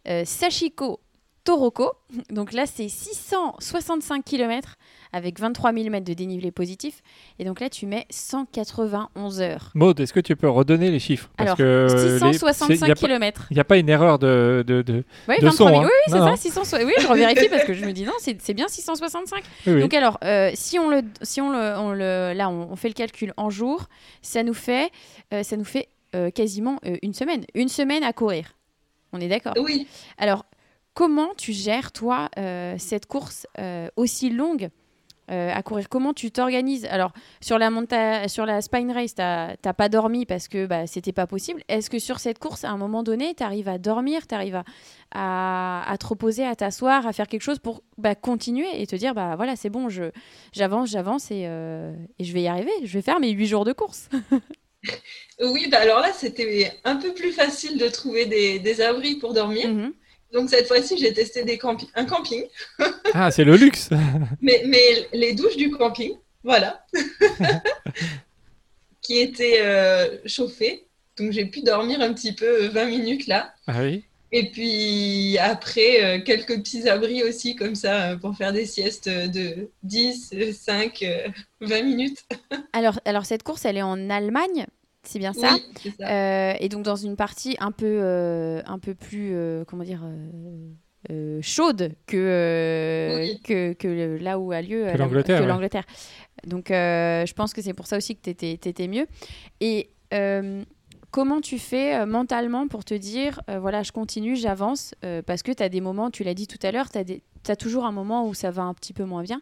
[0.09, 1.01] euh, Sachiko
[1.45, 1.93] Toroko.
[2.31, 4.77] Donc là, c'est 665 km
[5.13, 7.03] avec 23 000 mètres de dénivelé positif.
[7.39, 9.71] Et donc là, tu mets 191 heures.
[9.75, 11.29] Maud, est-ce que tu peux redonner les chiffres?
[11.37, 13.47] Parce Alors, que euh, les- c'est- 665 y a pas- km.
[13.51, 14.65] Il n'y a pas une erreur de.
[14.67, 15.81] de, de- Oui, de 23 son, 000.
[15.81, 15.85] hein.
[15.85, 16.25] Oui, oui, c'est ça.
[16.25, 16.37] non.
[16.37, 19.43] 600 Oui, je revérifie parce que je me dis non, c'est c'est bien 665.
[19.67, 19.81] Oui, oui.
[19.81, 22.89] Donc alors, euh, si on le, si on le, on le, là, on, on fait
[22.89, 23.85] le calcul en jours,
[24.23, 24.91] ça nous fait,
[25.33, 28.55] euh, ça nous fait euh, quasiment euh, une semaine, une semaine à courir.
[29.13, 29.55] On est d'accord?
[29.63, 29.87] Oui.
[30.19, 30.45] Alors,
[30.95, 34.71] comment tu gères toi euh, cette course euh, aussi longue
[35.31, 35.89] euh, à courir?
[35.89, 36.85] Comment tu t'organises?
[36.87, 40.87] Alors, sur la monta sur la Spine Race, t'as t'as pas dormi parce que bah,
[40.87, 41.63] c'était pas possible.
[41.69, 44.57] Est-ce que sur cette course, à un moment donné, tu arrives à dormir, tu arrives
[44.57, 44.65] à,
[45.13, 48.97] à, à te reposer, à t'asseoir, à faire quelque chose pour bah, continuer et te
[48.97, 49.89] dire bah voilà, c'est bon,
[50.53, 52.73] j'avance, j'avance et, euh, et je vais y arriver.
[52.85, 54.09] Je vais faire mes huit jours de course.
[55.41, 59.33] Oui, bah alors là, c'était un peu plus facile de trouver des, des abris pour
[59.35, 59.69] dormir.
[59.69, 59.93] Mhm.
[60.35, 62.45] Donc, cette fois-ci, j'ai testé des campi- un camping.
[63.15, 63.89] Ah, c'est le luxe.
[64.43, 66.85] Mais, mais les douches du camping, voilà,
[69.01, 70.85] qui étaient euh, chauffées.
[71.17, 73.55] Donc j'ai pu dormir un petit peu 20 minutes là.
[73.69, 79.09] Ah oui Et puis après, quelques petits abris aussi, comme ça, pour faire des siestes
[79.09, 81.05] de 10, 5,
[81.61, 82.25] 20 minutes.
[82.73, 84.67] alors, alors, cette course, elle est en Allemagne?
[85.05, 85.55] C'est bien ça.
[85.85, 86.57] Oui, ça.
[86.59, 89.35] et donc dans une partie un peu, un peu plus,
[89.67, 90.03] comment dire,
[91.11, 95.85] euh, chaude que, euh, que, que, là où a lieu que l'Angleterre.
[96.47, 99.07] Donc euh, je pense que c'est pour ça aussi que tu étais, mieux.
[99.61, 99.91] Et
[101.11, 104.95] comment tu fais mentalement pour te dire, voilà, je continue, j'avance
[105.27, 107.05] Parce que tu as des moments, tu l'as dit tout à l'heure, tu as,
[107.49, 109.41] as, toujours un moment où ça va un petit peu moins bien.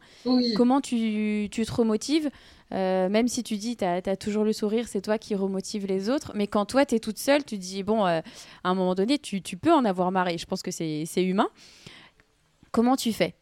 [0.57, 2.29] Comment tu, tu te remotives
[2.73, 6.09] euh, même si tu dis, tu as, toujours le sourire, c'est toi qui remotive les
[6.09, 6.33] autres.
[6.35, 8.21] Mais quand toi, tu es toute seule, tu dis, bon, euh,
[8.65, 10.29] à un moment donné, tu, tu, peux en avoir marre.
[10.29, 11.49] Et je pense que c'est humain.
[12.71, 13.35] Comment tu fais?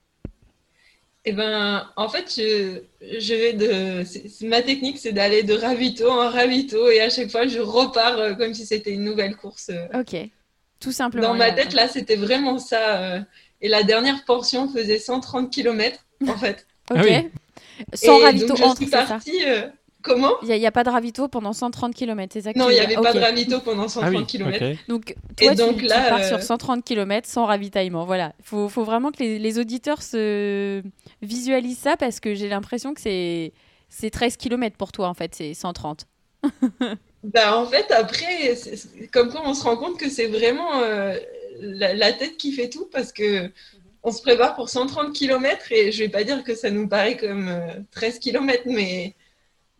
[1.24, 2.80] Eh ben, en fait, je,
[3.18, 4.46] je vais de.
[4.46, 8.34] Ma technique, c'est d'aller de ravito en ravito et à chaque fois, je repars euh,
[8.34, 9.70] comme si c'était une nouvelle course.
[9.92, 10.16] Ok,
[10.80, 11.28] tout simplement.
[11.28, 13.22] Dans ma tête, là, c'était vraiment ça.
[13.60, 16.66] et la dernière portion faisait 130 km, en fait.
[16.90, 16.98] ok.
[16.98, 17.40] Ah
[17.94, 19.68] sans ravito entre, c'est ça euh,
[20.02, 22.80] Comment Il n'y a, pas de ravito pendant 130 km, c'est ça Non, il n'y
[22.80, 24.78] avait pas de ravito pendant 130 km.
[24.88, 28.06] Donc, toi, tu, pars sur 130 euh, km sans ravitaillement.
[28.06, 28.32] Voilà.
[28.38, 30.82] Il faut, faut, vraiment que les, auditeurs se
[31.20, 33.52] visualisent ça parce que j'ai l'impression que c'est
[34.10, 36.06] 13 km pour toi, en fait, c'est 130.
[37.24, 38.54] bah, en fait, après,
[39.12, 41.14] comme quoi on se rend compte que c'est vraiment euh,
[41.60, 43.50] la, la, tête qui fait tout parce que
[44.02, 47.16] on se prépare pour 130 km et je vais pas dire que ça nous paraît
[47.16, 47.50] comme
[47.90, 49.14] 13 euh, km, mais,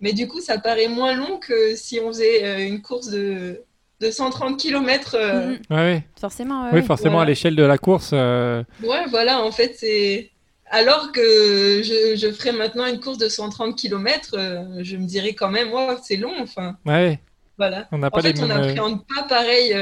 [0.00, 3.62] mais du coup, ça paraît moins long que si on faisait euh, une course de,
[4.00, 5.16] de 130 km.
[5.18, 5.56] Euh.
[5.70, 6.02] Mhm.
[6.20, 6.70] Forcément.
[6.72, 8.12] oui, forcément, à l'échelle de la course.
[8.12, 10.30] Ouais, voilà, en fait, c'est.
[10.72, 14.36] Alors que je, je ferais maintenant une course de 130 km,
[14.82, 16.76] je me dirais quand même, ouais, c'est long, enfin.
[16.86, 17.18] Ouais.
[17.58, 17.88] Voilà.
[17.90, 19.74] On n'a pas en fait, on n'appréhende pas pareil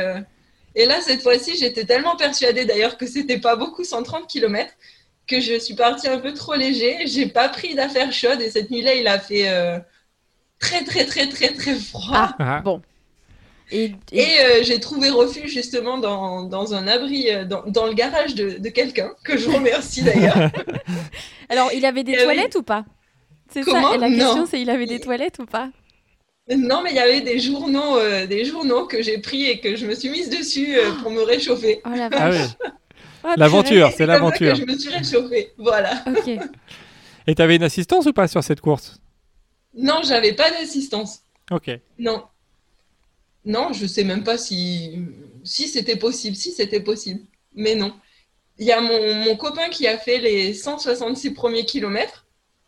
[0.79, 4.73] et là, cette fois-ci, j'étais tellement persuadée d'ailleurs que c'était pas beaucoup 130 km
[5.27, 7.05] que je suis partie un peu trop léger.
[7.05, 9.81] J'ai pas pris d'affaires chaudes et cette nuit-là, il a fait euh,
[10.61, 12.15] très, très, très, très, très froid.
[12.15, 12.61] Ah, ah.
[12.61, 12.81] bon.
[13.73, 18.37] Et, euh, j'ai trouvé refuge justement dans, dans un abri, euh, dans, dans, le garage
[18.37, 20.51] de, de quelqu'un, que je remercie d'ailleurs.
[21.49, 22.85] Alors, il avait des toilettes ou pas?
[23.51, 25.71] C'est ça, la question, c'est il avait des toilettes ou pas?
[26.57, 29.77] Non, mais il y avait des journaux, euh, des journaux que j'ai pris et que
[29.77, 31.81] je me suis mise dessus euh, pour me réchauffer.
[31.85, 32.31] Oh, la ah
[33.25, 34.55] oh, l'aventure, c'est l'aventure.
[34.55, 36.03] Je me suis réchauffée, voilà.
[36.07, 36.29] Ok.
[37.27, 38.99] Et tu avais une assistance ou pas sur cette course?
[39.75, 41.21] Non, j'avais pas d'assistance.
[41.51, 41.71] Ok.
[41.99, 42.25] Non.
[43.45, 44.99] Non, je sais même pas si,
[45.45, 46.37] si c'était possible.
[46.37, 47.21] Si c'était possible.
[47.55, 47.93] Mais non.
[48.59, 52.27] Il y a mon, mon, copain qui a fait les 166 premiers kilomètres.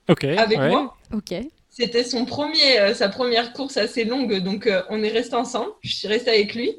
[0.09, 0.25] Ok.
[0.25, 0.97] Avec moi.
[1.15, 1.35] Ok.
[1.81, 5.71] C'était son premier, euh, sa première course assez longue, donc euh, on est resté ensemble.
[5.81, 6.77] Je suis restée avec lui.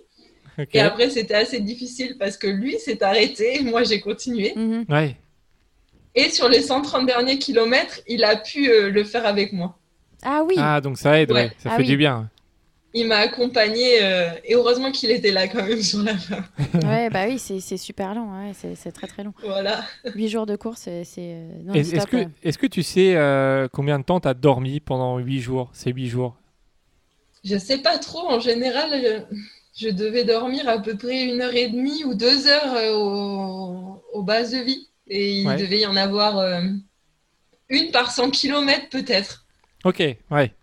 [0.73, 4.53] Et après, c'était assez difficile parce que lui s'est arrêté, moi j'ai continué.
[4.55, 4.85] Mhm.
[4.89, 5.15] ouais.
[6.13, 9.75] Et sur les 130 derniers kilomètres, il a pu euh, le faire avec moi.
[10.21, 10.53] Ah oui.
[10.59, 11.51] Ah donc ça aide, ouais.
[11.57, 12.29] ça ah fait du bien
[12.93, 16.43] il m'a accompagné euh, et heureusement qu'il était là quand même sur la fin.
[16.83, 19.33] ouais, bah oui, c'est super long, ouais, c'est très très long.
[19.43, 19.83] Voilà.
[20.15, 21.01] Huit jours de course, c'est.
[21.73, 25.39] Est-ce que, est que, tu sais euh, combien de temps tu as dormi pendant huit
[25.39, 26.35] jours, ces huit jours?
[27.43, 28.29] Je sais pas trop.
[28.29, 29.25] En général,
[29.75, 34.03] je, devais dormir à peu près une heure et demie ou deux heures euh, au,
[34.13, 34.87] aux bases de vie.
[35.07, 36.61] Et il devait y en avoir
[37.67, 39.45] une par 100 km peut-être.
[39.83, 40.53] Ok, ouais.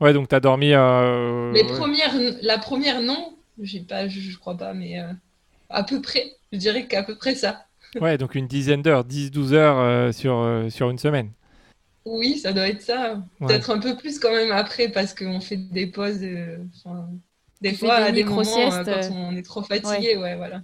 [0.00, 0.72] Ouais, donc tu as dormi.
[0.72, 3.36] Euh, Les premières, la première, non.
[3.60, 5.12] J'ai pas, je, crois pas, mais euh,
[5.70, 6.32] à peu près.
[6.52, 7.66] Je dirais qu'à peu près ça.
[8.00, 11.30] Ouais, donc une dizaine d'heures, 10-12 heures euh, sur, sur une semaine.
[12.04, 13.22] Oui, ça doit être ça.
[13.38, 16.18] Peut-être un peu plus quand même après parce qu'on fait des pauses.
[16.18, 20.62] des fois, à des moments, quand on est trop fatigué, ouais, voilà.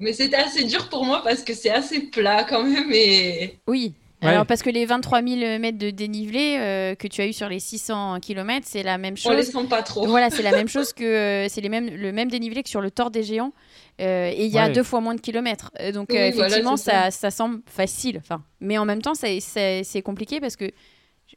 [0.00, 2.90] Mais c'était assez dur pour moi parce que c'est assez plat quand même.
[2.92, 3.58] Et...
[3.68, 7.32] Oui, alors, parce que les 23 000 mètres de dénivelé euh, que tu as eu
[7.32, 9.32] sur les 600 km, c'est la même chose.
[9.32, 10.06] On les sent pas trop.
[10.06, 12.80] Voilà, c'est la même chose que euh, c'est les mêmes, le même dénivelé que sur
[12.80, 13.52] le Tort des Géants.
[14.00, 15.70] Euh, et il y a deux fois moins de kilomètres.
[15.92, 17.30] donc, effectivement, ça, ça.
[17.30, 18.18] semble facile.
[18.18, 20.70] Enfin, mais en même temps, c'est compliqué parce que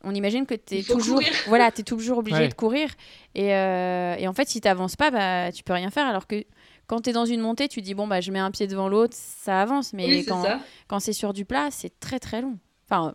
[0.03, 2.89] on imagine que tu es toujours, voilà, es toujours obligé de courir.
[3.35, 6.05] Et, et, en fait, si tu n'avances pas, bah, tu peux rien faire.
[6.07, 6.43] Alors que
[6.87, 8.87] quand tu es dans une montée, tu dis bon, bah, je mets un pied devant
[8.87, 9.93] l'autre, ça avance.
[9.93, 10.43] Mais quand,
[10.87, 12.57] quand c'est sur du plat, c'est très très long.
[12.89, 13.13] Enfin,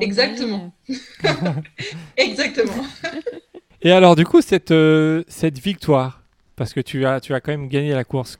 [0.00, 0.72] Exactement.
[2.16, 2.84] Exactement.
[3.82, 6.22] Et alors, du coup, cette, euh, cette victoire,
[6.56, 8.36] parce que tu as, tu as quand même gagné la course,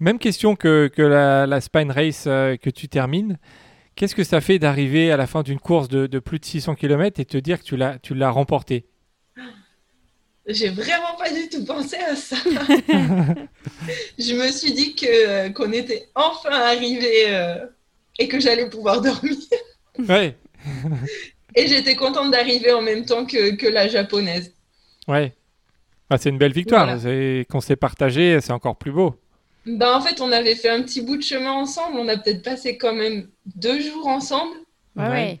[0.00, 3.38] même question que, que la, la, Spine Race euh, que tu termines.
[3.94, 6.74] Qu'est-ce que ça fait d'arriver à la fin d'une course de, de, plus de 600
[6.74, 8.86] km et te dire que tu l'as, tu l'as remporté
[10.46, 12.36] j'ai vraiment pas du tout pensé à ça.
[14.18, 17.64] je me suis dit que euh, qu'on était enfin arrivé euh,
[18.18, 19.36] et que j'allais pouvoir dormir.
[19.98, 20.36] Ouais,
[21.54, 24.52] Et j'étais contente d'arriver en même temps que, que la japonaise.
[25.08, 25.32] ouais.
[26.10, 26.84] Ah, c'est une belle victoire.
[26.84, 27.00] Voilà.
[27.00, 29.16] C'est- Qu'on s'est partagé, c'est encore plus beau.
[29.66, 31.98] Ben, en fait, on avait fait un petit bout de chemin ensemble.
[31.98, 34.54] On a peut-être passé quand même deux jours ensemble.
[34.96, 35.40] Ouais, ouais.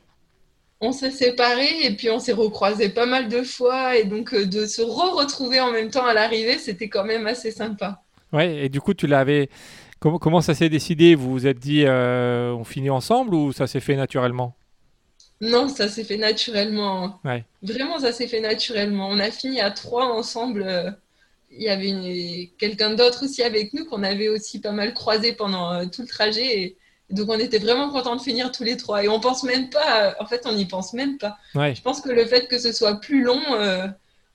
[0.80, 3.96] On s'est séparés et puis on s'est recroisés pas mal de fois.
[3.98, 7.50] Et donc, euh, de se re-retrouver en même temps à l'arrivée, c'était quand même assez
[7.50, 8.02] sympa.
[8.32, 9.50] Ouais, et du coup, tu l'avais.
[10.04, 11.14] Comment, comment ça s'est décidé?
[11.14, 14.54] Vous vous êtes dit, euh, on finit ensemble ou ça s'est fait naturellement?
[15.40, 17.20] Non, ça s'est fait naturellement.
[17.24, 17.42] Ouais.
[17.62, 19.08] Vraiment, ça s'est fait naturellement.
[19.08, 20.62] On a fini à trois ensemble.
[20.62, 20.90] euh,
[21.50, 25.32] Il y avait une- quelqu'un d'autre aussi avec nous qu'on avait aussi pas mal croisé
[25.32, 26.60] pendant euh, tout le trajet.
[26.60, 26.76] Et
[27.08, 29.02] donc, on était vraiment contents de finir tous les trois.
[29.04, 31.38] Et on pense même pas, en fait, on n'y pense même pas.
[31.54, 33.86] Ouais, Je pense que le fait que ce soit plus long, euh,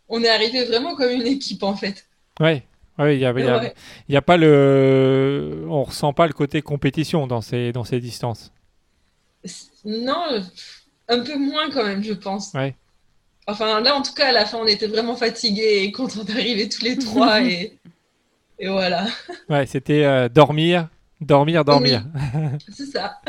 [0.08, 2.08] on est arrivé vraiment comme une équipe, en fait.
[2.40, 2.64] ouais.
[3.00, 3.74] Ouais, il y a, il y a-
[4.10, 5.66] y a pas le.
[5.70, 8.52] On ressent pas le côté compétition dans ces, dans ces distances.
[9.86, 10.42] Non,
[11.08, 12.54] un peu moins quand même, je pense.
[12.54, 12.76] Ouais.
[13.48, 16.68] Enfin, là, en tout cas, à la fin, on était vraiment fatigués et contents d'arriver
[16.70, 17.42] tous les trois.
[17.46, 17.74] et,
[18.60, 19.06] et voilà,
[19.50, 20.90] Ouais, c'était euh, dormir,
[21.22, 22.04] dormir, dormir.
[22.70, 23.22] c'est ça.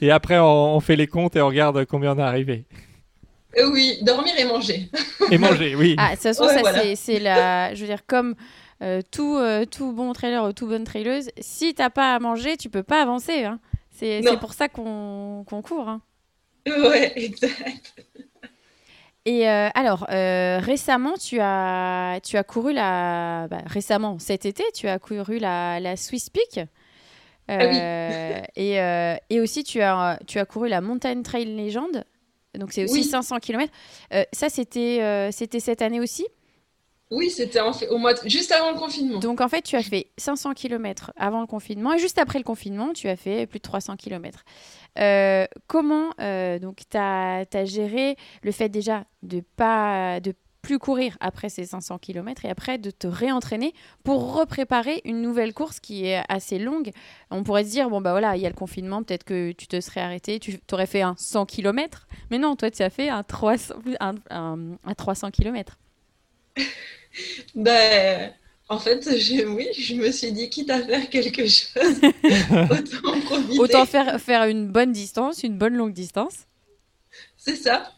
[0.00, 2.64] Et après, on, on fait les comptes et on regarde combien on est arrivé.
[3.58, 4.88] Euh, oui, dormir et manger.
[5.30, 5.94] Et manger, oui.
[5.98, 6.96] Ah, de toute façon, Ouais, ça, voilà.
[6.96, 7.74] c'est- la.
[7.74, 8.34] Je veux dire, comme
[9.10, 12.68] tout, euh, tout bon trailer ou tout bonne traileuse, si t'as pas à manger, tu
[12.68, 13.44] peux pas avancer.
[13.44, 13.60] hein.
[13.90, 15.88] C'est pour ça qu'on court.
[15.88, 16.00] hein.
[16.66, 17.94] Ouais, exact.
[19.24, 23.46] Et euh, alors, euh, récemment, tu as, tu as couru la.
[23.48, 26.60] bah, récemment, cet été, tu as couru la, la Swiss Peak.
[27.48, 27.66] Ah oui.
[27.78, 32.04] Euh, et, euh, et aussi, tu as, tu as couru la Mountain Trail Legend.
[32.58, 33.04] Donc, c'est aussi Oui.
[33.04, 33.72] 500 km.
[34.32, 36.26] ça, c'était euh, c'était cette année aussi?
[37.12, 39.18] Oui, c'était en fait au mois de- juste avant le confinement.
[39.18, 41.92] Donc, en fait, tu as fait 500 km avant le confinement.
[41.92, 44.44] Et juste après le confinement, tu as fait plus de 300 km.
[45.66, 51.48] comment euh, donc tu as, géré le fait déjà de pas de plus courir après
[51.48, 56.22] ces 500 km et après de te réentraîner pour repréparer une nouvelle course qui est
[56.28, 56.92] assez longue?
[57.30, 59.66] On pourrait se dire, bon, bah voilà, il y a le confinement, peut-être que tu
[59.66, 62.06] te serais arrêté, tu aurais fait un 100 km.
[62.30, 65.78] Mais non, toi, tu as fait un 300, un, un- un 300 km.
[67.54, 68.32] Ben,
[68.68, 72.00] en fait, j'ai- oui, je me suis dit, quitte à faire quelque chose,
[72.70, 73.58] autant profiter.
[73.58, 76.46] Autant faire, faire une bonne distance, une bonne longue distance.
[77.36, 77.92] C'est ça.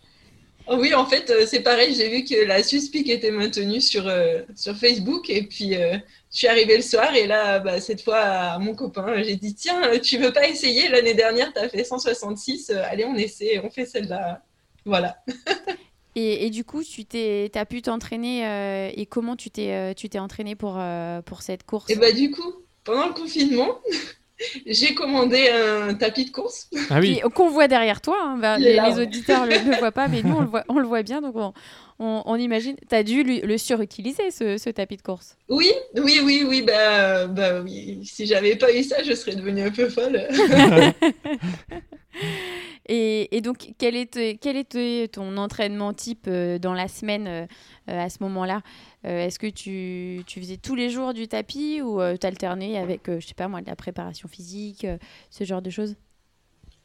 [0.67, 1.95] Oh Oui, en fait, euh, c'est pareil.
[1.95, 5.29] J'ai vu que la Suspic était maintenue sur, euh, sur Facebook.
[5.29, 5.99] Et puis, euh,
[6.33, 7.15] je suis arrivée le soir.
[7.15, 10.89] Et là, bah, cette fois, à mon copain, j'ai dit Tiens, tu veux pas essayer?
[10.89, 12.71] L'année dernière, tu as fait 166.
[12.71, 13.61] euh, allez, on essaie.
[13.63, 14.43] On fait celle-là.
[14.87, 15.19] Voilà.
[16.17, 19.95] Et, et du coup, tu t'es, as pu t'entraîner euh, et comment tu t'es, euh,
[19.95, 22.53] tu t'es entraîné pour, euh, pour cette course Et bah, du coup,
[22.85, 23.81] pendant le confinement,
[24.67, 26.71] j'ai commandé un tapis de course.
[26.91, 28.17] Ah oui, qu'on voit derrière toi.
[28.23, 28.39] hein.
[28.39, 31.03] Bah, les, auditeurs ne le voient pas, mais nous, on le voit, on le voit
[31.03, 31.21] bien.
[31.21, 31.53] Donc, on,
[32.05, 32.77] on, on imagine.
[32.89, 35.37] Tu as dû lui- le surutiliser, ce, ce tapis de course.
[35.49, 36.63] Oui, oui, oui, oui.
[36.63, 38.01] Bah, bah oui.
[38.05, 40.21] Si j'avais pas eu ça, je serais devenue un peu folle.
[42.87, 47.47] Et, et donc, quel était, quel était ton entraînement type euh, dans la semaine euh,
[47.87, 48.61] à ce moment-là?
[49.07, 53.03] Euh, Est-ce que tu, tu faisais tous les jours du tapis ou tu alternais avec,
[53.09, 54.87] je sais pas moi, de la préparation physique,
[55.31, 55.97] ce genre de choses?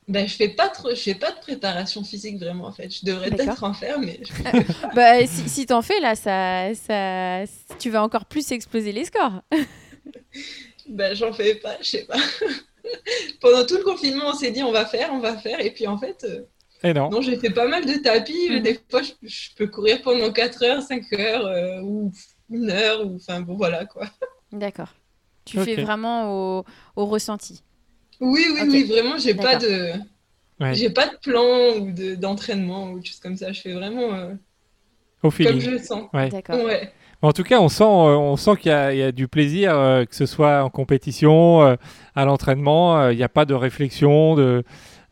[0.09, 2.89] Ben, je fais pas trop, je fais pas de préparation physique vraiment en fait.
[2.89, 7.43] Je devrais peut-être en faire, mais je- Bah, si, si t'en fais là, ça, ça,
[7.77, 9.41] tu vas encore plus exploser les scores.
[10.89, 12.17] ben, j'en fais pas, je sais pas.
[13.41, 15.85] Pendant tout le confinement, on s'est dit on va faire, on va faire, et puis
[15.85, 16.41] en fait, euh,
[16.83, 17.09] et non.
[17.09, 18.49] non, j'ai fait pas mal de tapis.
[18.49, 18.61] Mhm.
[18.61, 22.11] Des fois, je, je peux courir pendant 4 heures, 5 heures, euh, ou
[22.49, 24.07] une heure, ou enfin bon voilà quoi.
[24.51, 24.89] D'accord.
[25.45, 27.61] Tu fais vraiment au, au ressenti.
[28.19, 29.93] Oui, oui, oui, vraiment, j'ai pas de,
[30.59, 30.73] Ouais.
[30.75, 33.51] j'ai pas de plan ou de d'entraînement ou de choses comme ça.
[33.53, 34.33] Je fais vraiment euh,
[35.23, 35.59] Au comme feeling.
[35.61, 36.09] je le sens.
[36.13, 36.29] Ouais.
[36.29, 36.63] D'accord.
[36.63, 36.91] Ouais.
[37.21, 39.27] En tout cas, on sent, euh, on sent qu'il y, a- il y a du
[39.27, 41.75] plaisir, euh, que ce soit en compétition, euh,
[42.15, 42.97] à l'entraînement.
[42.99, 44.35] euh, Il n'y a pas de réflexion.
[44.35, 44.63] De,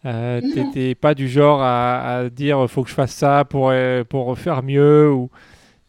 [0.05, 0.41] euh.
[0.53, 3.74] T'étais pas du genre à, à dire faut que je fasse ça pour,
[4.10, 5.12] pour faire mieux.
[5.12, 5.30] Ou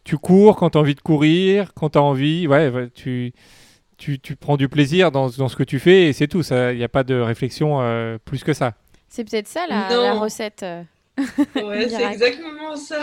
[0.03, 2.47] tu cours quand tu as envie de courir, quand tu as envie.
[2.47, 3.33] Ouais, ouais, tu,
[3.99, 6.41] tu, tu prends du plaisir dans, dans ce que tu fais et c'est tout.
[6.51, 8.73] Il n'y a pas de réflexion euh, plus que ça.
[9.07, 10.63] C'est peut-être ça la, la recette.
[10.63, 10.83] euh.
[11.55, 13.01] Ouais, c'est exactement ça.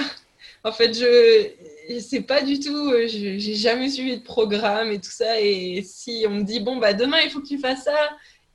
[0.65, 2.91] En fait, je c'est pas du tout.
[2.91, 5.41] euh, je- J'ai jamais suivi de programme et tout ça.
[5.41, 8.11] Et si on me dit bon bah demain il faut que tu fasses ça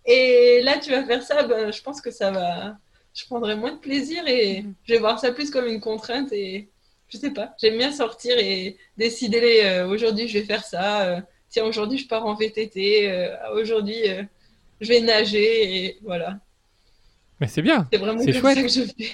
[0.05, 2.77] et là tu vas faire ça, ben je pense que ça va.
[3.13, 4.73] Je prendrai moins de plaisir et Mhm.
[4.85, 6.69] je vais voir ça plus comme une contrainte et
[7.09, 11.21] je sais pas, j'aime bien sortir et décider euh, aujourd'hui je vais faire ça, euh,
[11.51, 13.97] tiens aujourd'hui je pars en VTT, euh, aujourd'hui
[14.79, 16.39] je vais nager et voilà.
[17.39, 17.87] Mais c'est bien.
[17.91, 18.55] C'est vraiment comme chouette.
[18.55, 19.11] ça que je fais.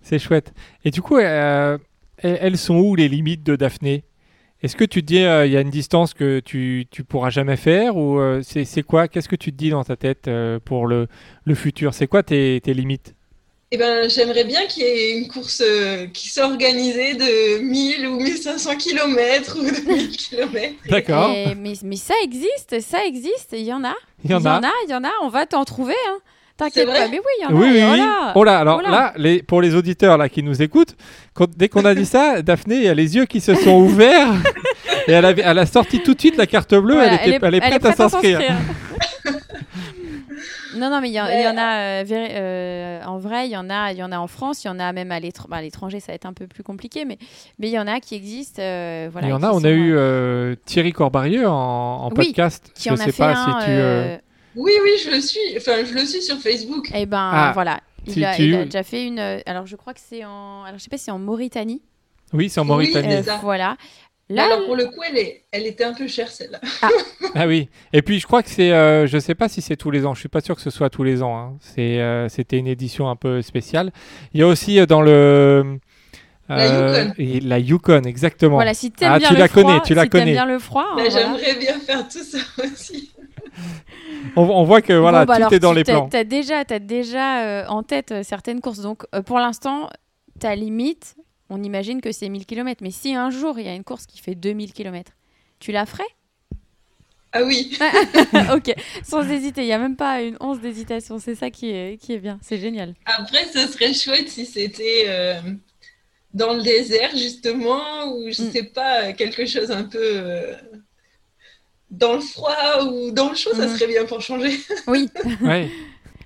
[0.00, 0.52] C'est chouette.
[0.84, 1.76] Et du coup, euh,
[2.18, 4.04] elles sont où les limites de Daphné?
[4.62, 7.30] Est-ce que tu te dis euh, il y a une distance que tu, tu pourras
[7.30, 9.08] jamais faire ou euh, c'est c'est quoi?
[9.08, 11.08] Qu'est-ce que tu te dis dans ta tête euh, pour le,
[11.44, 11.92] le futur?
[11.92, 13.15] C'est quoi tes, tes limites?
[13.72, 18.06] Eh ben, j'aimerais bien qu'il y ait une course euh, qui soit organisée de 1000
[18.06, 20.74] ou 1500 km ou de 1000 km.
[20.88, 21.30] D'accord.
[21.30, 23.94] Et- mais, mais ça existe, ça existe, il y en a.
[24.24, 24.60] Il y en a.
[24.86, 25.94] il y en a, on va t'en trouver.
[26.08, 26.18] Hein.
[26.56, 27.92] T'inquiète pas, mais oui, il y en Oui, a.
[27.92, 28.06] oui, oui.
[28.36, 28.90] Oh là, alors Oh là.
[28.90, 30.94] là, les, pour les auditeurs là qui nous écoutent,
[31.34, 33.78] quand- dès qu'on a dit ça, Daphné, il y a les yeux qui se sont
[33.80, 34.32] ouverts
[35.08, 36.94] et elle, avait- elle a sorti tout de suite la carte bleue.
[36.94, 38.40] Voilà, elle, était, elle est prête, à s'inscrire.
[40.78, 43.56] Non, non, mais il y, en- y a, euh, véri- euh, en vrai, il y
[43.56, 45.56] en a, il y en a en France, il y en a même à bah,
[45.56, 47.18] à l'étranger, ça va être un peu plus compliqué, mais
[47.58, 48.60] mais il y en a qui existent.
[48.62, 52.08] euh, voilà, il y en a, on a eu euh, euh, Thierry Corbarieux en, en
[52.10, 52.70] Oui, podcast.
[52.74, 53.60] qui Je en a sais fait pas un.
[53.60, 53.70] si tu.
[53.72, 54.18] euh, euh,
[54.56, 55.40] Oui, oui, je le suis.
[55.56, 56.90] Enfin, je le suis sur Facebook.
[56.94, 59.18] Eh ben Ah, voilà, il, tu- a, tu- il a déjà fait une.
[59.18, 60.64] euh, Alors je crois que c'est en.
[60.64, 61.82] Alors je sais pas si c'est en Mauritanie.
[62.32, 63.14] Oui, c'est en Mauritanie.
[63.14, 63.38] Euh, ça.
[63.42, 63.76] voilà.
[64.28, 65.44] Là, alors pour le coup, elle, est...
[65.52, 66.60] elle était un peu chère celle-là.
[67.34, 67.68] Ah oui.
[67.92, 70.14] Et puis je crois que c'est, euh, je sais pas si c'est tous les ans.
[70.14, 71.36] Je suis pas sûr que ce soit tous les ans.
[71.38, 71.56] hein.
[71.60, 73.92] C'est, euh, c'était une édition un peu spéciale.
[74.32, 75.78] Il y a aussi euh, dans le
[76.48, 77.14] La Yukon.
[77.18, 78.54] et la Yukon, exactement.
[78.56, 80.32] voilà, si t'aimes Ah, bien tu le la froid, connais, tu la si connais.
[80.32, 81.10] bien le froid, voilà.
[81.10, 83.12] J'aimerais bien faire tout ça aussi.
[84.36, 86.08] On, on voit que voilà, Bon, bah tout alors, est dans tu- les plans.
[86.08, 88.80] T'as déjà, as déjà euh, en tête euh, certaines courses.
[88.80, 89.88] Donc, euh, pour l'instant,
[90.40, 91.16] ta limite,
[91.50, 92.82] on imagine que c'est 1000 km.
[92.82, 95.12] Mais si un jour, il y a une course qui fait 2000 km,
[95.60, 96.04] tu la ferais?
[97.32, 97.76] Ah oui,
[98.54, 98.74] Ok,
[99.04, 99.62] sans hésiter.
[99.62, 101.18] Il n'y a même pas une once d'hésitation.
[101.18, 102.38] C'est ça qui est, qui est bien.
[102.42, 102.94] C'est génial.
[103.04, 105.40] après, ce serait chouette si c'était euh,
[106.32, 108.50] dans le désert, justement, ou je Mm.
[108.52, 110.54] sais pas, quelque chose un peu euh,
[111.90, 113.76] dans le froid ou dans le chaud, ça Mhm.
[113.76, 114.58] serait bien pour changer.
[114.86, 115.08] Oui.
[115.42, 115.68] Ouais.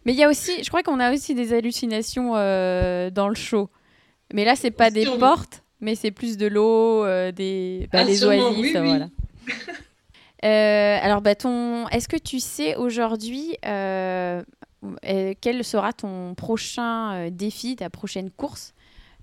[0.06, 3.34] Mais il y a aussi, je crois qu'on a aussi des hallucinations euh, dans le
[3.34, 3.68] chaud.
[4.32, 5.18] Mais là, c'est pas des Sûrement.
[5.18, 8.80] portes, mais c'est plus de l'eau, euh, des bah, Ah, les oasis, oui, oui.
[8.80, 9.08] voilà.
[10.42, 11.86] Euh, alors, bah, ton...
[11.88, 14.42] est-ce que tu sais aujourd'hui euh,
[15.42, 18.72] quel sera ton prochain défi, ta prochaine course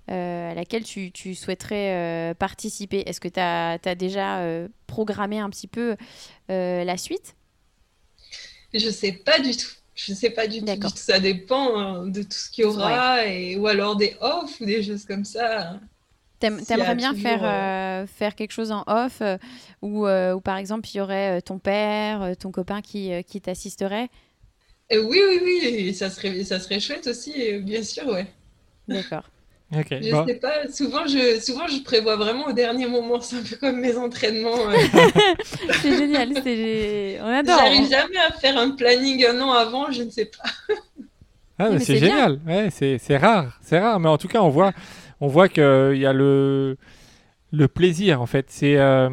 [0.06, 3.00] à laquelle tu, tu souhaiterais participer?
[3.00, 4.40] Est-ce que tu as, déjà
[4.86, 5.96] programmé un petit peu
[6.48, 7.34] la suite?
[8.72, 9.77] Je sais pas du tout.
[9.98, 10.88] Je sais pas du tout.
[10.94, 14.64] Ça dépend hein, de tout ce qu'il y aura, et, ou alors des off ou
[14.64, 15.80] des choses comme ça.
[16.38, 19.38] T'aimerais bien toujours, faire, euh, faire quelque chose en off euh,
[19.82, 23.12] où, euh, où, par exemple, il y aurait euh, ton père, euh, ton copain qui,
[23.12, 24.08] euh, qui t'assisterait?
[24.90, 28.26] Oui, oui, oui, ça serait, ça serait chouette aussi, bien sûr, ouais.
[28.86, 29.24] D'accord.
[29.70, 30.26] Je bon.
[30.26, 33.80] sais pas, souvent je, souvent je prévois vraiment au dernier moment, c'est un peu comme
[33.80, 34.70] mes entraînements.
[34.70, 34.76] euh.
[35.82, 37.18] C'est génial, c'est...
[37.22, 37.58] on adore.
[37.58, 40.48] J'arrive jamais à faire un planning un an avant, je ne sais pas.
[41.58, 42.40] Ah, mais mais c'est génial.
[42.46, 43.58] Ouais, c'est, c'est rare.
[43.60, 44.00] C'est rare.
[44.00, 44.72] Mais en tout cas, on voit,
[45.20, 45.62] on voit qu'il
[45.96, 46.76] y a le,
[47.52, 48.46] le plaisir, en fait.
[48.48, 49.10] C'est, euh,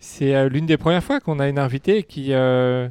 [0.00, 2.88] c'est euh, l'une des premières fois qu'on a une invitée qui, euh,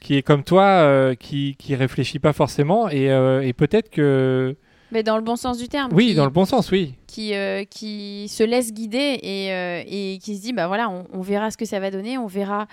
[0.00, 2.88] qui est comme toi, euh, qui, qui réfléchit pas forcément.
[2.88, 4.56] Et, euh, et peut-être que.
[4.92, 5.92] Mais dans le bon sens du terme.
[5.92, 6.94] Oui, qui, dans le bon sens, oui.
[7.06, 11.06] qui, euh, qui se laisse guider et, euh, et qui se dit, bah voilà, on,
[11.12, 12.66] on verra ce que ça va donner, on verra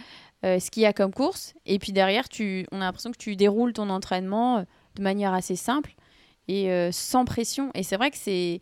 [0.45, 1.53] euh, ce qu'il y a comme course.
[1.65, 4.65] Et puis derrière, tu, on a l'impression que tu déroules ton entraînement
[4.95, 5.93] de manière assez simple
[6.47, 7.71] et sans pression.
[7.75, 8.61] Et c'est vrai que c'est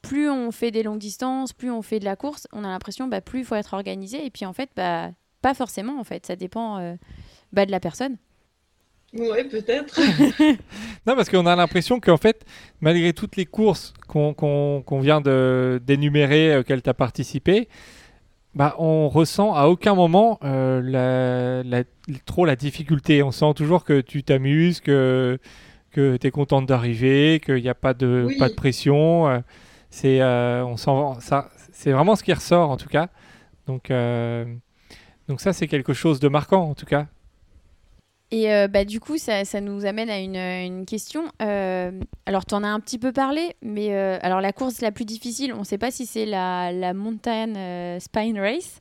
[0.00, 3.08] plus on fait des longues distances, plus on fait de la course, on a l'impression
[3.08, 4.24] bah, plus il faut être organisé.
[4.24, 5.10] Et puis en fait, bah,
[5.42, 6.96] pas forcément en fait, ça dépend
[7.52, 8.16] bah, de la personne.
[9.12, 9.98] Ouais, peut-être.
[11.06, 12.44] Non, parce qu'on a l'impression qu'en fait,
[12.80, 17.68] malgré toutes les courses qu'on qu'on- qu'on vient d'énumérer euh, auxquelles tu as participé,
[18.54, 21.84] bah, on ressent à aucun moment euh, la, la-
[22.26, 23.22] trop la difficulté.
[23.22, 25.38] On sent toujours que tu t'amuses, que,
[25.90, 28.36] que tu es contente d'arriver, qu'il n'y a pas de, Oui.
[28.38, 29.28] pas de pression.
[29.28, 29.38] euh,
[29.90, 30.76] C'est euh, on
[31.92, 33.08] vraiment ce qui ressort en tout cas.
[33.66, 34.44] Donc, euh,
[35.28, 37.06] donc ça, c'est quelque chose de marquant en tout cas.
[38.32, 41.24] Et euh, bah, du coup, ça, ça nous amène à une, une question.
[41.42, 41.90] Euh,
[42.26, 45.04] alors, tu en as un petit peu parlé, mais euh, alors la course la plus
[45.04, 48.78] difficile, on ne sait pas si c'est la, la Mountain euh, Spine Race,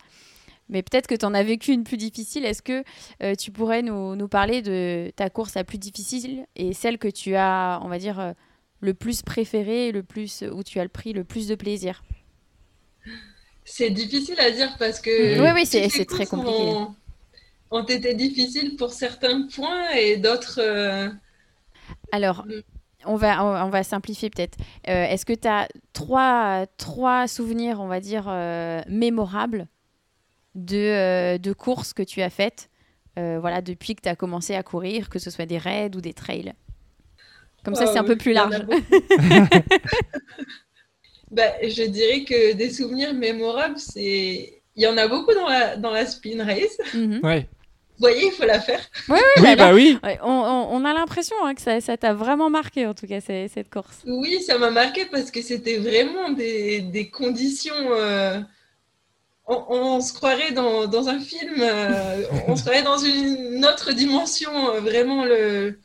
[0.70, 2.45] mais peut-être que tu en as vécu une plus difficile.
[2.45, 2.84] Est-ce que
[3.24, 7.08] euh, tu pourrais nous, nous parler de ta course la plus difficile et celle que
[7.08, 8.34] tu as, on va dire, euh,
[8.82, 12.04] le plus préférée, le plus, où tu as le pris le plus de plaisir?
[13.66, 15.41] C'est difficile à dire parce que.
[15.41, 16.76] Oui, oui, c'est- très compliqué.
[17.72, 20.60] Ont été difficiles pour certains points et d'autres.
[20.60, 21.10] euh,
[22.12, 22.46] Alors,
[23.06, 24.58] on va, on, va simplifier peut-être.
[24.88, 29.68] Euh, Est-ce que tu as trois, trois souvenirs, on va dire, euh, mémorables
[30.56, 32.70] de, euh, de courses que tu as faites
[33.18, 36.02] euh, voilà, depuis que tu as commencé à courir, que ce soit des raids ou
[36.02, 36.54] des trails?
[37.64, 38.66] Comme ça, c'est un oui, peu plus large.
[41.32, 44.62] Bah, je dirais que des souvenirs mémorables, c'est.
[44.76, 46.78] Il y en a beaucoup dans la, dans la spin race.
[46.94, 47.20] Mhm.
[47.24, 47.48] Ouais.
[48.00, 48.80] Vous voyez, il faut la faire.
[49.10, 49.97] Ouais, Oui, bah, bah oui.
[50.24, 53.20] On, on- on a l'impression hein, que ça ça t'a vraiment marqué, en tout cas,
[53.20, 53.97] cette course.
[54.08, 57.74] Oui, ça m'a marqué parce que c'était vraiment des, des conditions.
[57.91, 58.39] euh,
[59.47, 63.91] on, on se croirait dans, dans un film, euh, on se croirait dans une autre
[63.93, 64.52] dimension.
[64.76, 65.80] euh, vraiment, le,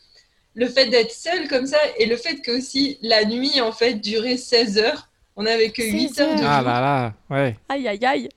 [0.54, 3.94] le fait d'être seul comme ça et le fait que aussi la nuit, en fait,
[3.94, 5.08] durait 16 heures.
[5.36, 6.42] On n'avait que 8 16 heures de.
[6.44, 6.68] Ah jour.
[6.68, 7.56] là là, ouais.
[7.68, 8.28] Aïe, aïe, aïe.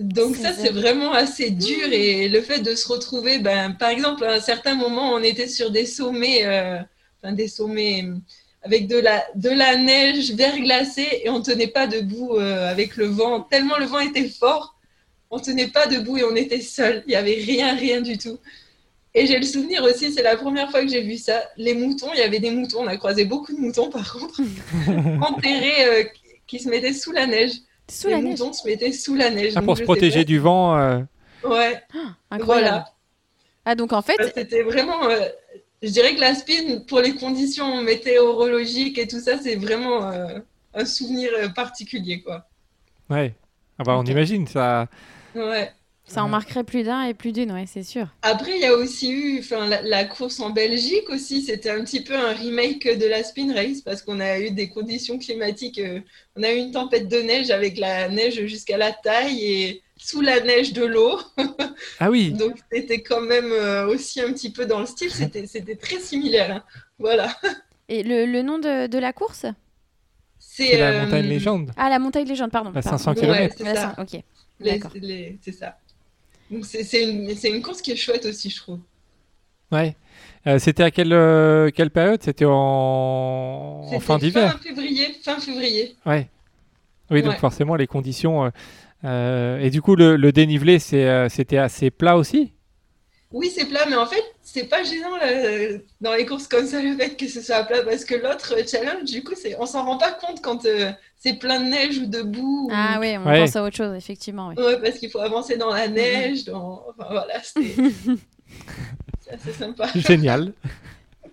[0.00, 1.92] Donc ça, 16 c'est vraiment assez dur.
[1.92, 5.48] Et le fait de se retrouver, ben, par exemple, à un certain moment, on était
[5.48, 6.78] sur des sommets, euh,
[7.22, 8.14] enfin des sommets euh,
[8.62, 13.06] avec de la, de la neige verglacée et on tenait pas debout euh, avec le
[13.06, 13.40] vent.
[13.40, 14.76] Tellement le vent était fort,
[15.30, 17.02] on tenait pas debout et on était seul.
[17.06, 18.38] Il y avait rien, rien du tout.
[19.14, 21.42] Et j'ai le souvenir aussi, c'est la première fois que j'ai vu ça.
[21.56, 22.82] Les moutons, il y avait des moutons.
[22.82, 24.40] On a croisé beaucoup de moutons, par contre,
[25.20, 26.04] enterrés, euh,
[26.46, 27.52] qui se mettaient sous la neige.
[27.90, 28.38] Sous les la neige.
[28.40, 29.52] moutons se mettaient sous la neige.
[29.56, 30.76] Ah, Donc, pour se protéger du vent.
[30.78, 31.00] euh,
[31.44, 31.80] Ouais.
[32.30, 32.44] Incroyable.
[32.68, 32.84] Voilà.
[33.64, 35.04] Ah, donc en fait, Bah, C'était vraiment.
[35.08, 35.28] euh,
[35.82, 40.38] je dirais que la spin, pour les conditions météorologiques et tout ça, c'est vraiment euh,
[40.74, 42.46] un souvenir particulier, quoi.
[43.08, 43.34] Ouais.
[43.78, 44.86] Ah bah on imagine ça.
[45.34, 45.72] Ouais.
[46.10, 48.06] Ça en marquerait plus d'un et plus d'une, ouais, c'est sûr.
[48.22, 51.42] Après, il y a aussi eu enfin, la, la course en Belgique aussi.
[51.42, 54.68] C'était un petit peu un remake de la spin race parce qu'on a eu des
[54.68, 55.78] conditions climatiques.
[55.78, 56.00] euh,
[56.36, 60.20] on a eu une tempête de neige avec la neige jusqu'à la taille et sous
[60.20, 61.18] la neige de l'eau.
[61.98, 62.32] Ah oui.
[62.38, 65.10] Donc, c'était quand même euh, aussi un petit peu dans le style.
[65.10, 66.50] C'était c'était très similaire.
[66.56, 66.64] hein.
[66.98, 67.34] Voilà.
[67.88, 69.46] Et le, le nom de, de la course?
[70.38, 71.70] C'est la euh, montagne légende.
[71.76, 72.72] Ah, la montagne légende, pardon.
[72.72, 72.88] Pardon.
[72.90, 73.54] 500 Ouais, kilomètres.
[73.58, 73.94] c'est La ça.
[73.96, 74.22] cin- Ok,
[74.60, 74.90] Les- d'accord.
[74.94, 75.78] les- C'est ça.
[76.50, 78.80] Donc c'est c'est une, une course qui est chouette aussi, je trouve.
[79.70, 79.96] Ouais.
[80.46, 82.20] Euh, C'était à quelle, euh, quelle période?
[82.22, 83.86] C'était en...
[84.00, 84.52] fin d'hiver.
[84.52, 85.94] Fin février, fin février.
[86.04, 86.28] Ouais.
[87.10, 88.50] Oui, donc forcément les conditions.
[89.04, 92.52] euh, et du coup, le, le dénivelé, c'est, c'était assez plat aussi?
[93.32, 95.26] Oui, c'est plat, mais en fait, c'est pas gênant là,
[96.00, 99.04] dans les courses comme ça le fait que ce soit plat, parce que l'autre challenge,
[99.04, 102.06] du coup, c'est, on s'en rend pas compte quand euh, c'est plein de neige ou
[102.06, 102.66] de boue.
[102.66, 103.38] ou- Ah oui, on Ouais.
[103.42, 104.48] pense à autre chose, effectivement.
[104.48, 105.76] Ouais, parce qu'il faut avancer dans Mhm.
[105.76, 106.84] la neige, dans...
[106.88, 109.88] enfin voilà, c'est assez sympa.
[109.94, 110.52] Génial.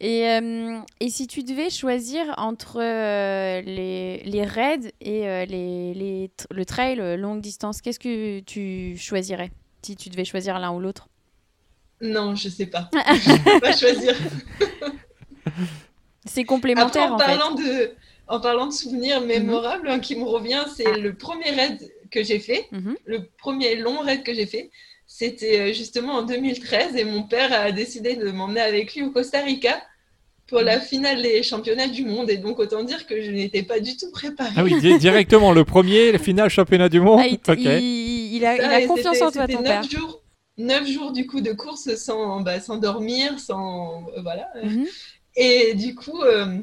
[0.00, 5.92] Et, euh, et si tu devais choisir entre euh, les, les raids et euh, les,
[5.92, 9.50] les le trail euh, longue distance, qu'est-ce que tu choisirais?
[9.82, 11.08] Si tu devais choisir l'un ou l'autre
[12.00, 12.88] Non, je sais pas.
[12.94, 14.14] Je peux pas choisir.
[16.24, 17.24] C'est Après, complémentaire en en fait.
[17.24, 17.92] parlant de,
[18.26, 20.96] en parlant de souvenirs mémorables hein, qui me revient, c'est Ah.
[20.98, 22.96] le premier raid que j'ai fait, Mhm.
[23.06, 24.70] le premier long raid que j'ai fait.
[25.06, 29.10] C'était euh, justement en 2013 et mon père a décidé de m'emmener avec lui au
[29.10, 29.80] Costa Rica
[30.48, 30.64] pour Mhm.
[30.66, 32.28] la finale des championnats du monde.
[32.28, 34.50] Et donc, autant dire que je n'étais pas du tout préparée.
[34.56, 37.20] Ah oui, di- directement le premier, le final championnat du monde.
[37.22, 37.58] Ah, il, t- ok.
[37.58, 39.82] il- il a, il confiance en toi, ton neuf père.
[39.90, 40.22] jours,
[40.56, 44.48] neuf jours du coup de course sans, bah, sans dormir, sans euh, voilà.
[44.62, 44.86] Mhm.
[45.36, 46.58] Et du coup, euh,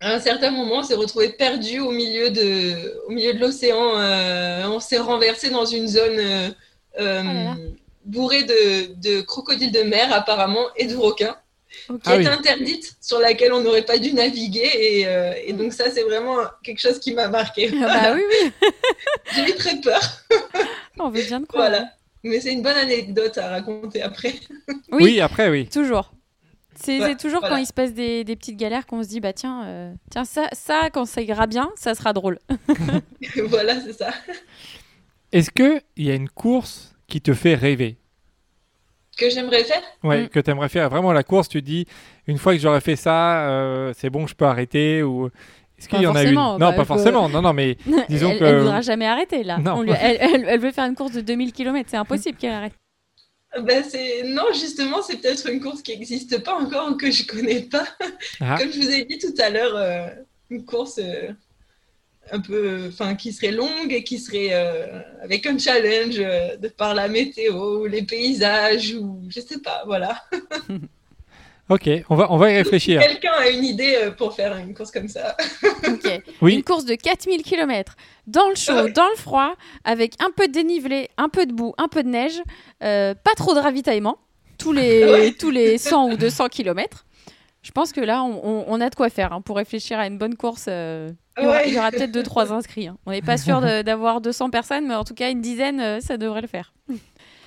[0.00, 3.98] à un certain moment, on s'est retrouvé perdu au milieu de, au milieu de l'océan.
[3.98, 7.72] euh, on s'est renversé dans une zone euh, Oh
[8.04, 11.36] bourrée de, de crocodiles de mer apparemment et de requins,
[11.88, 12.26] Qui Ah est oui.
[12.26, 14.70] interdite, sur laquelle on n'aurait pas dû naviguer.
[14.74, 17.70] Et, euh, et donc ça, c'est vraiment quelque chose qui m'a marqué.
[17.82, 18.52] Ah bah oui, oui,
[19.34, 20.00] J'ai eu très peur.
[20.98, 21.68] on veut bien te croire.
[21.68, 21.90] Voilà.
[22.24, 24.34] Mais c'est une bonne anecdote à raconter après.
[24.90, 25.68] Oui, Oui, après, oui.
[25.68, 26.12] toujours.
[26.80, 27.56] C'est Ouais, toujours voilà.
[27.56, 30.24] quand il se passe des, des petites galères qu'on se dit, bah tiens, euh, tiens
[30.24, 32.38] ça, ça, quand ça ira bien, ça sera drôle.
[33.46, 34.10] voilà, c'est ça.
[35.32, 37.96] Est-ce qu'il y a une course qui te fait rêver?
[39.18, 40.28] Que j'aimerais faire Ouais, Mm.
[40.28, 41.86] que tu aimerais faire vraiment la course, tu dis,
[42.26, 45.26] une fois que j'aurais fait ça, euh, c'est bon, je peux arrêter ou...
[45.78, 46.34] Est-ce qu'il y en a une?
[46.34, 47.28] Non, bah, pas faut- forcément.
[47.28, 47.76] Non, non, mais
[48.08, 49.58] Disons elle, que- elle voudra jamais arrêter là.
[49.58, 49.74] Non.
[49.78, 52.52] On lui- elle, elle- elle veut faire une course de 2000 km, c'est impossible qu'elle
[52.52, 52.72] arrête.
[53.62, 54.22] Ben, c'est...
[54.24, 57.84] Non, justement, c'est peut-être une course qui n'existe pas encore ou que je connais pas.
[58.40, 58.56] Ah.
[58.58, 60.08] Comme je vous ai dit tout à l'heure, euh,
[60.50, 61.28] une course euh,
[62.32, 66.68] un peu, enfin, qui serait longue et qui serait euh, avec un challenge euh, de
[66.68, 70.22] par la météo, ou les paysages ou je sais pas, voilà.
[71.70, 73.00] ok, on va, on va y réfléchir.
[73.00, 75.36] Quelqu'un a une idée euh, pour faire une course comme ça
[75.86, 76.22] Ok.
[76.42, 76.54] Oui.
[76.54, 78.92] Une course de 4000 km dans le chaud, Ouais.
[78.92, 79.54] dans le froid,
[79.84, 82.40] avec un peu de dénivelé, un peu de boue, un peu de neige,
[82.82, 84.18] euh, pas trop de ravitaillement,
[84.58, 85.32] tous les, Ouais.
[85.32, 87.04] tous les 100 ou 200 km.
[87.62, 90.06] Je pense que là, on, on- on a de quoi faire hein, pour réfléchir à
[90.06, 90.66] une bonne course.
[91.38, 91.68] Il y aura, Ouais.
[91.68, 92.88] il y aura peut-être 2-3 inscrits.
[92.88, 92.96] hein.
[93.06, 96.16] On n'est pas sûr d'avoir 200 personnes, mais en tout cas, une dizaine, euh, ça
[96.16, 96.72] devrait le faire.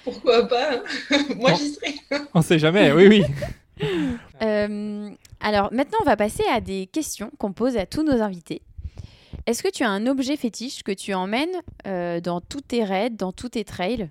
[0.04, 0.84] Pourquoi pas hein.
[1.38, 1.56] Moi, Bon.
[1.58, 1.96] j'y serai.
[2.34, 3.24] On sait jamais, oui, oui.
[4.44, 8.62] Euh, alors maintenant, on va passer à des questions qu'on pose à tous nos invités.
[9.48, 11.56] Est-ce que tu as un objet fétiche que tu emmènes
[11.88, 14.10] euh, dans tous tes raids, dans tous tes trails?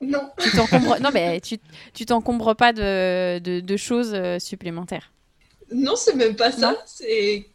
[0.00, 0.28] Non.
[0.38, 0.98] tu t'encombres...
[1.00, 1.58] Non, mais tu
[1.94, 5.12] tu t'encombres pas de, de- de choses supplémentaires?
[5.72, 6.76] Non, c'est même pas ça.
[6.86, 7.46] C'est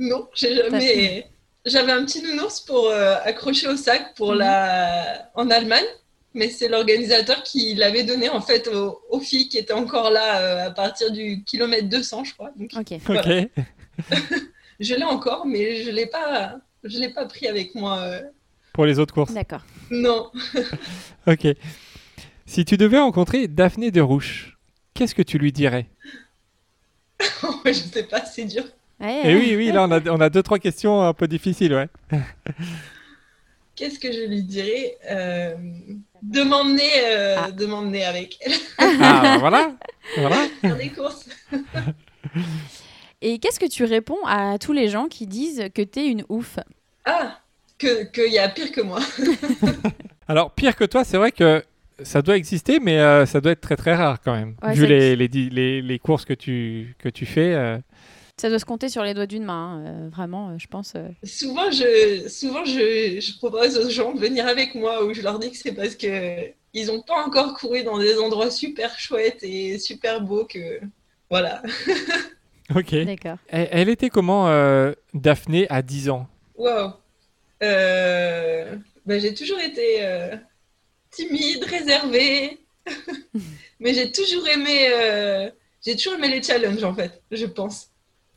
[0.00, 1.26] non, j'ai jamais.
[1.66, 4.38] J'avais un petit nounours pour euh, accrocher au sac pour Mhm.
[4.38, 5.84] la en Allemagne,
[6.34, 10.40] mais c'est l'organisateur qui l'avait donné en fait aux, aux filles qui étaient encore là
[10.40, 12.50] euh, à partir du kilomètre 200, je crois.
[12.56, 12.94] Donc, Ok.
[14.80, 17.98] Je l'ai encore, mais je l'ai pas, je l'ai pas pris avec moi.
[17.98, 18.22] euh.
[18.72, 19.34] Pour les autres courses.
[19.34, 19.62] D'accord.
[19.90, 20.30] Non.
[21.26, 21.46] Ok.
[22.46, 24.56] Si tu devais rencontrer Daphné de Rouche,
[24.94, 25.86] qu'est-ce que tu lui dirais?
[27.66, 28.64] Je sais pas, c'est dur.
[29.00, 31.72] Ouais, Et oui, oui, là, on a, on a deux, trois questions un peu difficiles,
[31.74, 31.88] ouais.
[33.76, 35.54] Qu'est-ce que je lui dirais Euh,
[36.22, 38.08] De m'emmener, euh, Ah.
[38.10, 39.72] avec elle Ah, bah, voilà.
[40.18, 40.36] Voilà.
[40.60, 41.26] faire des courses.
[43.22, 46.58] Et qu'est-ce que tu réponds à tous les gens qui disent que t'es une ouf?
[47.06, 47.38] Ah,
[47.78, 49.00] que qu'il y a pire que moi.
[50.28, 51.64] Alors, pire que toi, c'est vrai que
[52.02, 54.54] ça doit exister, mais euh, ça doit être très, très rare quand même.
[54.62, 57.54] Ouais, Vu les, les, les courses que tu, que tu fais.
[57.54, 57.78] euh,
[58.40, 60.94] Ça doit se compter sur les doigts d'une main, hein, euh, vraiment, euh, je pense.
[60.96, 61.08] euh.
[61.24, 65.38] Souvent, je, souvent je, je propose aux gens de venir avec moi ou je leur
[65.38, 69.42] dis que c'est parce que ils n'ont pas encore couru dans des endroits super chouettes
[69.42, 70.80] et super beaux que
[71.28, 71.62] voilà.
[72.74, 72.94] Ok.
[73.04, 73.36] D'accord.
[73.48, 76.26] Elle, elle était comment, euh, Daphné, à 10 ans?
[76.54, 76.92] Waouh.
[77.62, 80.36] Euh, ben, j'ai toujours été euh,
[81.10, 82.60] timide, réservée,
[83.80, 85.50] mais j'ai toujours aimé, euh,
[85.84, 87.89] j'ai toujours aimé les challenges en fait, je pense.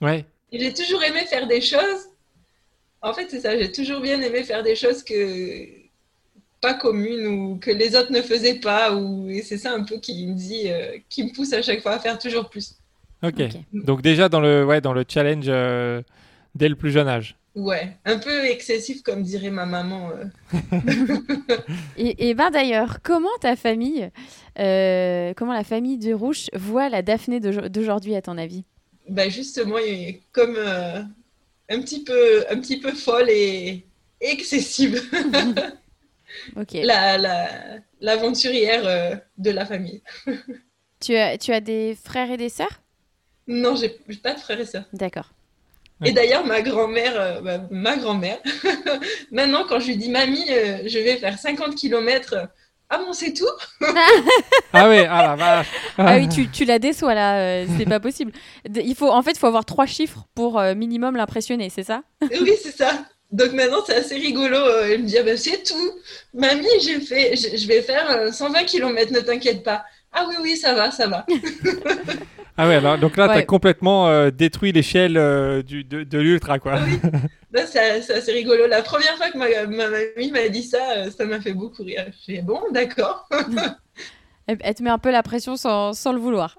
[0.03, 0.25] Ouais.
[0.51, 2.09] J'ai toujours aimé faire des choses.
[3.01, 5.67] En fait, c'est ça, j'ai toujours bien aimé faire des choses que
[6.61, 8.93] pas communes ou que les autres ne faisaient pas.
[8.95, 9.27] Ou...
[9.29, 11.93] Et c'est ça un peu qui me dit, euh, qui me pousse à chaque fois
[11.93, 12.75] à faire toujours plus.
[13.23, 13.41] Ok.
[13.73, 16.01] Donc déjà dans le, ouais, dans le challenge euh,
[16.55, 17.35] dès le plus jeune âge.
[17.55, 20.09] Ouais, un peu excessif comme dirait ma maman.
[20.11, 20.25] euh.
[21.97, 24.09] Et, et ben d'ailleurs, comment ta famille,
[24.59, 28.63] euh, comment la famille de Rouge voit la Daphné d'aujo- d'aujourd'hui, à ton avis?
[29.09, 31.01] Bah justement, il est comme euh,
[31.69, 33.85] un, petit peu, un petit peu folle et,
[34.21, 35.01] excessive.
[36.55, 36.73] Ok.
[36.73, 37.47] La, la,
[38.01, 40.01] l'aventurière euh, de la famille.
[40.99, 42.81] Tu, as, tu as des frères et des sœurs?
[43.45, 44.85] Non, j'ai j'ai pas de frères et sœurs.
[44.93, 45.31] D'accord.
[46.05, 48.39] Et d'ailleurs, ma grand-mère, euh, bah, ma grand-mère,
[49.31, 52.49] maintenant, quand je lui dis Mamie, euh, je vais faire 50 km,
[52.93, 53.45] ah bon, c'est tout
[54.73, 55.67] Ah ouais, ah la vache.
[55.97, 58.31] Ah oui, tu, tu la déçois là, euh, c'est pas possible.
[58.75, 62.03] Il faut, en fait, il faut avoir trois chiffres pour euh, minimum l'impressionner, c'est ça?
[62.21, 62.91] Oui, c'est ça.
[63.31, 64.57] Donc maintenant, c'est assez rigolo.
[64.57, 65.91] euh, Elle me dit, ah ben, c'est tout.
[66.35, 69.83] Mamie, j'ai fait, je, je vais faire euh, 120 km, ne t'inquiète pas.
[70.11, 71.25] Ah oui, oui, ça va, ça va.
[72.57, 73.35] Ah ouais, alors, donc là, Ouais.
[73.35, 76.75] t'as complètement euh, détruit l'échelle euh, du- de, de l'ultra, quoi.
[77.51, 78.67] Là, c'est c'est assez rigolo.
[78.67, 81.83] La première fois que ma, ma mamie m'a dit ça, euh, ça m'a fait beaucoup
[81.83, 82.05] rire.
[82.11, 83.27] Je fais, bon, d'accord.
[84.47, 86.57] elle, elle te met un peu la pression sans, sans le vouloir.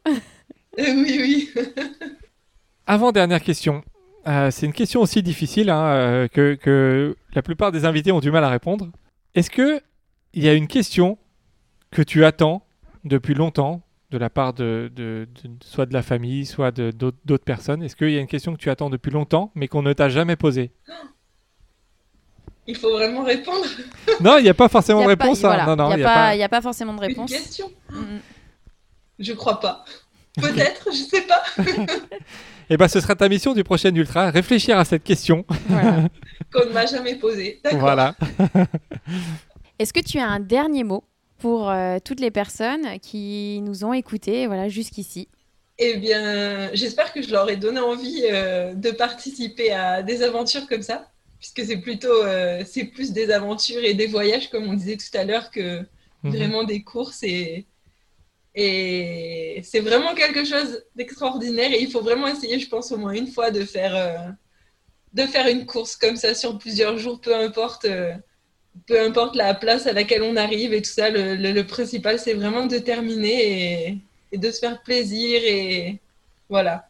[0.78, 1.51] Oui, oui.
[2.86, 3.82] Avant dernière question.
[4.26, 8.30] Euh, c'est une question aussi difficile hein, que, que la plupart des invités ont du
[8.30, 8.88] mal à répondre.
[9.34, 9.80] Est-ce que
[10.32, 11.18] il y a une question
[11.90, 12.66] que tu attends
[13.05, 13.82] depuis longtemps
[14.15, 17.83] de la part de, de- de- soit de la famille, soit de- d'autres d'autres personnes
[17.83, 20.09] Est-ce qu'il y a une question que tu attends depuis longtemps, mais qu'on ne t'a
[20.09, 20.71] jamais posée?
[22.67, 23.67] Il faut vraiment répondre.
[24.21, 25.45] Non, il n'y a pas forcément de réponse.
[25.45, 25.65] hein.
[25.67, 27.31] voilà, il n'y a, a pas- a pas forcément de réponse.
[27.31, 28.19] Une question Mm,
[29.19, 29.85] Je crois pas.
[30.41, 31.43] Peut-être, je sais pas.
[32.71, 35.45] Eh ben, ce sera ta mission du prochain ultra, réfléchir à cette question.
[35.69, 36.09] voilà.
[36.51, 37.61] Qu'on ne m'a jamais posé.
[37.62, 37.81] D'accord.
[37.81, 38.15] Voilà.
[39.79, 41.05] Est-ce que tu as un dernier mot?
[41.45, 45.28] Pour euh, toutes les personnes qui nous ont écoutés voilà, jusqu'ici
[45.78, 50.68] Eh bien, j'espère que je leur ai donné envie euh, de participer à des aventures
[50.68, 54.74] comme ça, puisque c'est plutôt, euh, c'est plus des aventures et des voyages, comme on
[54.74, 55.84] disait tout à l'heure, que
[56.22, 56.32] Mhm.
[56.32, 57.22] vraiment des courses.
[57.24, 57.66] Et,
[58.55, 61.72] et c'est vraiment quelque chose d'extraordinaire.
[61.72, 64.30] Et il faut vraiment essayer, je pense, au moins une fois de faire, euh,
[65.12, 67.86] de faire une course comme ça sur plusieurs jours, peu importe.
[68.87, 72.18] Peu importe la place à laquelle on arrive et tout ça, le, le- le principal,
[72.18, 73.99] c'est vraiment de terminer et,
[74.33, 75.41] et de se faire plaisir.
[75.45, 75.99] Et
[76.49, 76.89] voilà.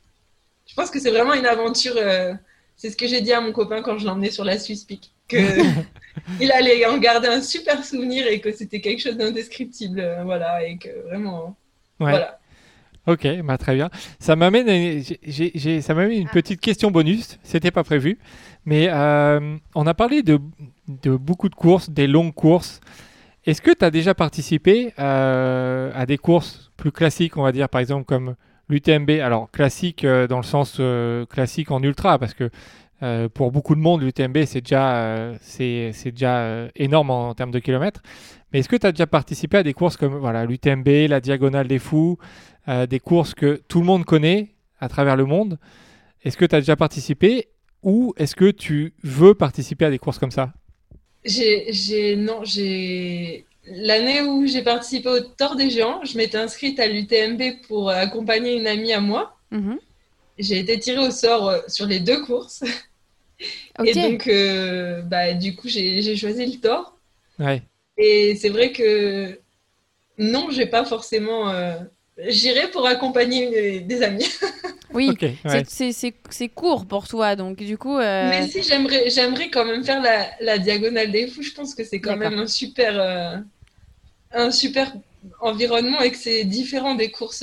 [0.66, 1.94] Je pense que c'est vraiment une aventure.
[1.96, 2.34] euh,
[2.76, 5.10] c'est ce que j'ai dit à mon copain quand je l'emmenais sur la Suisse Peak.
[5.28, 5.38] Que
[6.40, 10.00] il allait en garder un super souvenir et que c'était quelque chose d'indescriptible.
[10.00, 10.64] euh, voilà.
[10.66, 11.56] Et que vraiment.
[12.00, 12.10] Ouais.
[12.10, 12.38] Voilà.
[13.06, 13.90] Ok, bah, très bien.
[14.18, 16.32] Ça m'amène, à- j'ai- ça m'amène une Ah.
[16.32, 17.38] petite question bonus.
[17.42, 18.18] C'était pas prévu,
[18.64, 20.38] mais euh, on a parlé de,
[20.88, 22.80] de beaucoup de courses, des longues courses.
[23.44, 27.68] Est-ce que tu as déjà participé euh, à des courses plus classiques, on va dire,
[27.68, 28.36] par exemple comme
[28.70, 30.80] l'UTMB Alors classique euh, dans le sens
[31.28, 32.48] classique en ultra, parce que
[33.02, 37.30] euh, pour beaucoup de monde, l'UTMB c'est déjà, euh, c'est, c'est déjà euh, énorme en,
[37.30, 38.02] en termes de kilomètres.
[38.52, 41.66] Mais est-ce que tu as déjà participé à des courses comme voilà, l'UTMB, la Diagonale
[41.66, 42.18] des Fous,
[42.68, 45.58] euh, des courses que tout le monde connaît à travers le monde?
[46.24, 47.48] Est-ce que tu as déjà participé
[47.82, 50.52] ou est-ce que tu veux participer à des courses comme ça?
[51.24, 53.44] J'ai, j'ai, non, j'ai.
[53.66, 58.54] L'année où j'ai participé au Tour des Géants, je m'étais inscrite à l'UTMB pour accompagner
[58.54, 59.36] une amie à moi.
[59.50, 59.78] Mhm.
[60.38, 62.62] J'ai été tirée au sort euh, sur les deux courses.
[63.84, 66.96] Et donc, euh, bah, du coup, j'ai, choisi le Tour.
[67.38, 67.62] Ouais.
[67.96, 69.38] Et c'est vrai que
[70.18, 71.50] non, j'ai pas forcément.
[71.50, 71.76] euh,
[72.28, 74.28] J'irai pour accompagner une- des amis.
[74.94, 75.38] oui, Ok, ouais.
[75.46, 77.98] c'est- c'est- c'est c'est court pour toi, donc du coup.
[77.98, 81.42] euh, Mais si j'aimerais, j'aimerais quand même faire la, la diagonale des fous.
[81.42, 83.36] Je pense que c'est quand même un super, euh,
[84.32, 84.92] un super
[85.40, 87.42] environnement et que c'est différent des courses.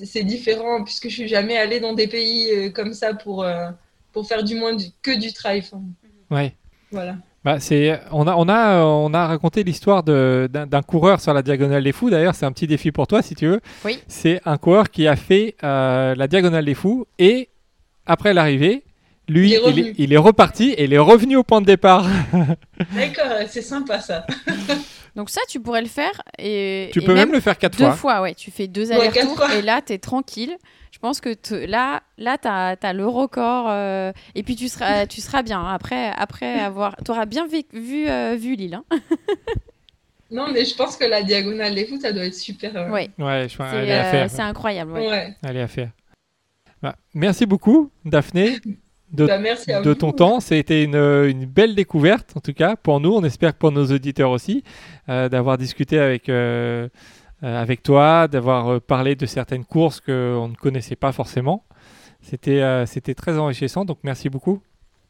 [0.00, 3.42] Euh, c'est différent puisque je suis jamais allée dans des pays euh, comme ça pour
[3.44, 3.68] euh,
[4.12, 5.60] pour faire du moins du- que du trail.
[5.64, 5.82] Enfin,
[6.30, 6.54] Ouais.
[6.90, 7.16] voilà.
[7.44, 11.34] Bah, c'est, on, a, on, a, on a raconté l'histoire de- d'un, d'un coureur sur
[11.34, 12.08] la Diagonale des Fous.
[12.08, 13.60] D'ailleurs, c'est un petit défi pour toi, si tu veux.
[13.84, 13.98] Oui.
[14.06, 17.48] C'est un coureur qui a fait euh, la Diagonale des Fous et
[18.06, 18.84] après l'arrivée,
[19.28, 19.94] lui, Il est il est, revenu.
[19.98, 22.06] il est reparti et il est revenu au point de départ.
[22.94, 24.24] D'accord, c'est sympa ça.
[25.16, 26.88] Donc ça, tu pourrais le faire et.
[26.92, 27.94] tu et peux même, le faire quatre deux fois.
[27.96, 28.20] fois.
[28.22, 28.34] ouais.
[28.34, 30.56] Tu fais deux allers-retours et là, t'es tranquille.
[30.90, 35.06] Je pense que te- là, là, t'as as le record euh, et puis tu seras,
[35.06, 35.72] tu seras bien hein.
[35.74, 38.74] après, après avoir, t'auras bien vu, vu, euh, vu l'île.
[38.74, 38.84] hein.
[40.30, 42.74] Non, mais je pense que la diagonale des fous, ça doit être super.
[42.74, 44.30] euh, Ouais, Ouais, je pense c'est elle est à euh, faire.
[44.30, 44.92] c'est incroyable.
[44.92, 45.06] ouais.
[45.08, 45.36] ouais.
[45.46, 45.90] Elle est à faire.
[46.80, 48.58] Bah, merci beaucoup, Daphné,
[49.12, 49.38] de, Bah,
[49.82, 50.40] de ton temps.
[50.40, 53.12] C'était une, une belle découverte, en tout cas, pour nous.
[53.12, 54.64] On espère que pour nos auditeurs aussi,
[55.08, 56.88] euh, d'avoir discuté avec, euh,
[57.42, 61.64] euh, avec toi, d'avoir euh, parlé de certaines courses qu'on ne connaissait pas forcément.
[62.20, 64.62] C'était euh, c'était très enrichissant, donc merci beaucoup.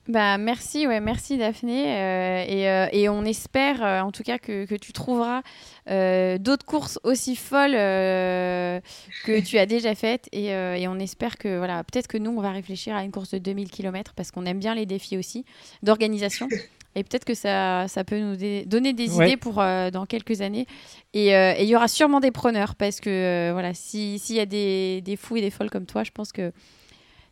[0.08, 1.84] Bah merci, ouais, merci Daphné.
[1.96, 5.42] euh, et, euh, et on espère euh, en tout cas que, que tu trouveras
[5.86, 10.28] d'autres courses aussi folles que tu as déjà faites.
[10.32, 13.30] Et, et on espère que, voilà, peut-être que nous, on va réfléchir à une course
[13.30, 15.44] de 2000 km parce qu'on aime bien les défis aussi
[15.82, 16.48] d'organisation.
[16.94, 18.36] Et peut-être que ça, ça peut nous
[18.66, 19.28] donner des Ouais.
[19.28, 20.66] idées pour dans quelques années.
[21.14, 25.00] Et il y aura sûrement des preneurs parce que voilà, si- s'il y a des,
[25.00, 26.52] des fous et des folles comme toi, je pense que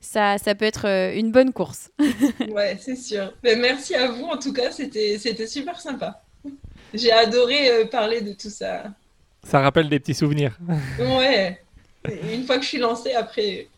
[0.01, 1.90] ça, ça peut être euh, une bonne course.
[2.51, 3.32] Ouais, c'est sûr.
[3.44, 6.22] Mais merci à vous, en tout cas, c'était c'était super sympa.
[6.94, 8.84] J'ai adoré euh, parler de tout ça.
[9.44, 10.59] Ça rappelle des petits souvenirs.
[10.98, 11.62] Ouais.
[12.11, 13.68] Et une fois que je suis lancée, après,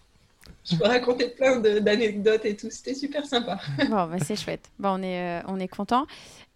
[0.64, 2.68] je peux raconter plein d'anecdotes et tout.
[2.70, 3.58] C'était super sympa.
[3.88, 4.70] Bon, bah, c'est chouette.
[4.78, 6.06] Bon, on est, euh, on est content.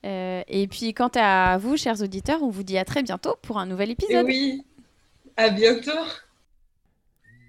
[0.05, 3.67] et puis, quant à vous, chers auditeurs, on vous dit à très bientôt pour un
[3.67, 4.27] nouvel Et épisode.
[4.27, 4.65] oui,
[5.37, 5.91] à bientôt.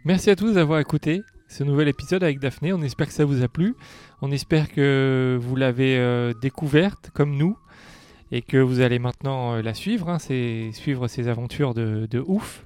[0.04, 2.74] Merci à tous d'avoir écouté ce nouvel épisode avec Daphné.
[2.74, 3.76] On espère que ça vous a plu.
[4.22, 7.58] On espère que vous l'avez euh, découverte comme nous
[8.32, 12.66] et que vous allez maintenant euh, la suivre, hein, suivre ses aventures de, ouf.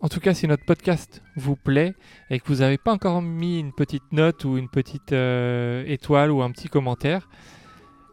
[0.00, 1.94] En tout cas, si notre podcast vous plaît
[2.30, 6.30] et que vous n'avez pas encore mis une petite note ou une petite euh, étoile
[6.30, 7.28] ou un petit commentaire,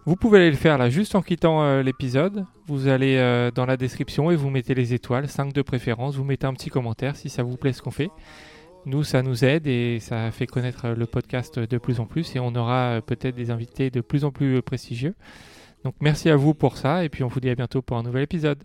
[0.05, 2.45] vous pouvez aller le faire là juste en quittant l'épisode.
[2.67, 6.15] Vous allez dans la description et vous mettez les étoiles, 5 de préférence.
[6.15, 8.09] Vous mettez un petit commentaire si ça vous plaît ce qu'on fait.
[8.85, 12.39] Nous, ça nous aide et ça fait connaître le podcast de plus en plus et
[12.39, 15.15] on aura peut-être des invités de plus en plus prestigieux.
[15.85, 18.03] Donc merci à vous pour ça et puis on vous dit à bientôt pour un
[18.03, 18.63] nouvel épisode.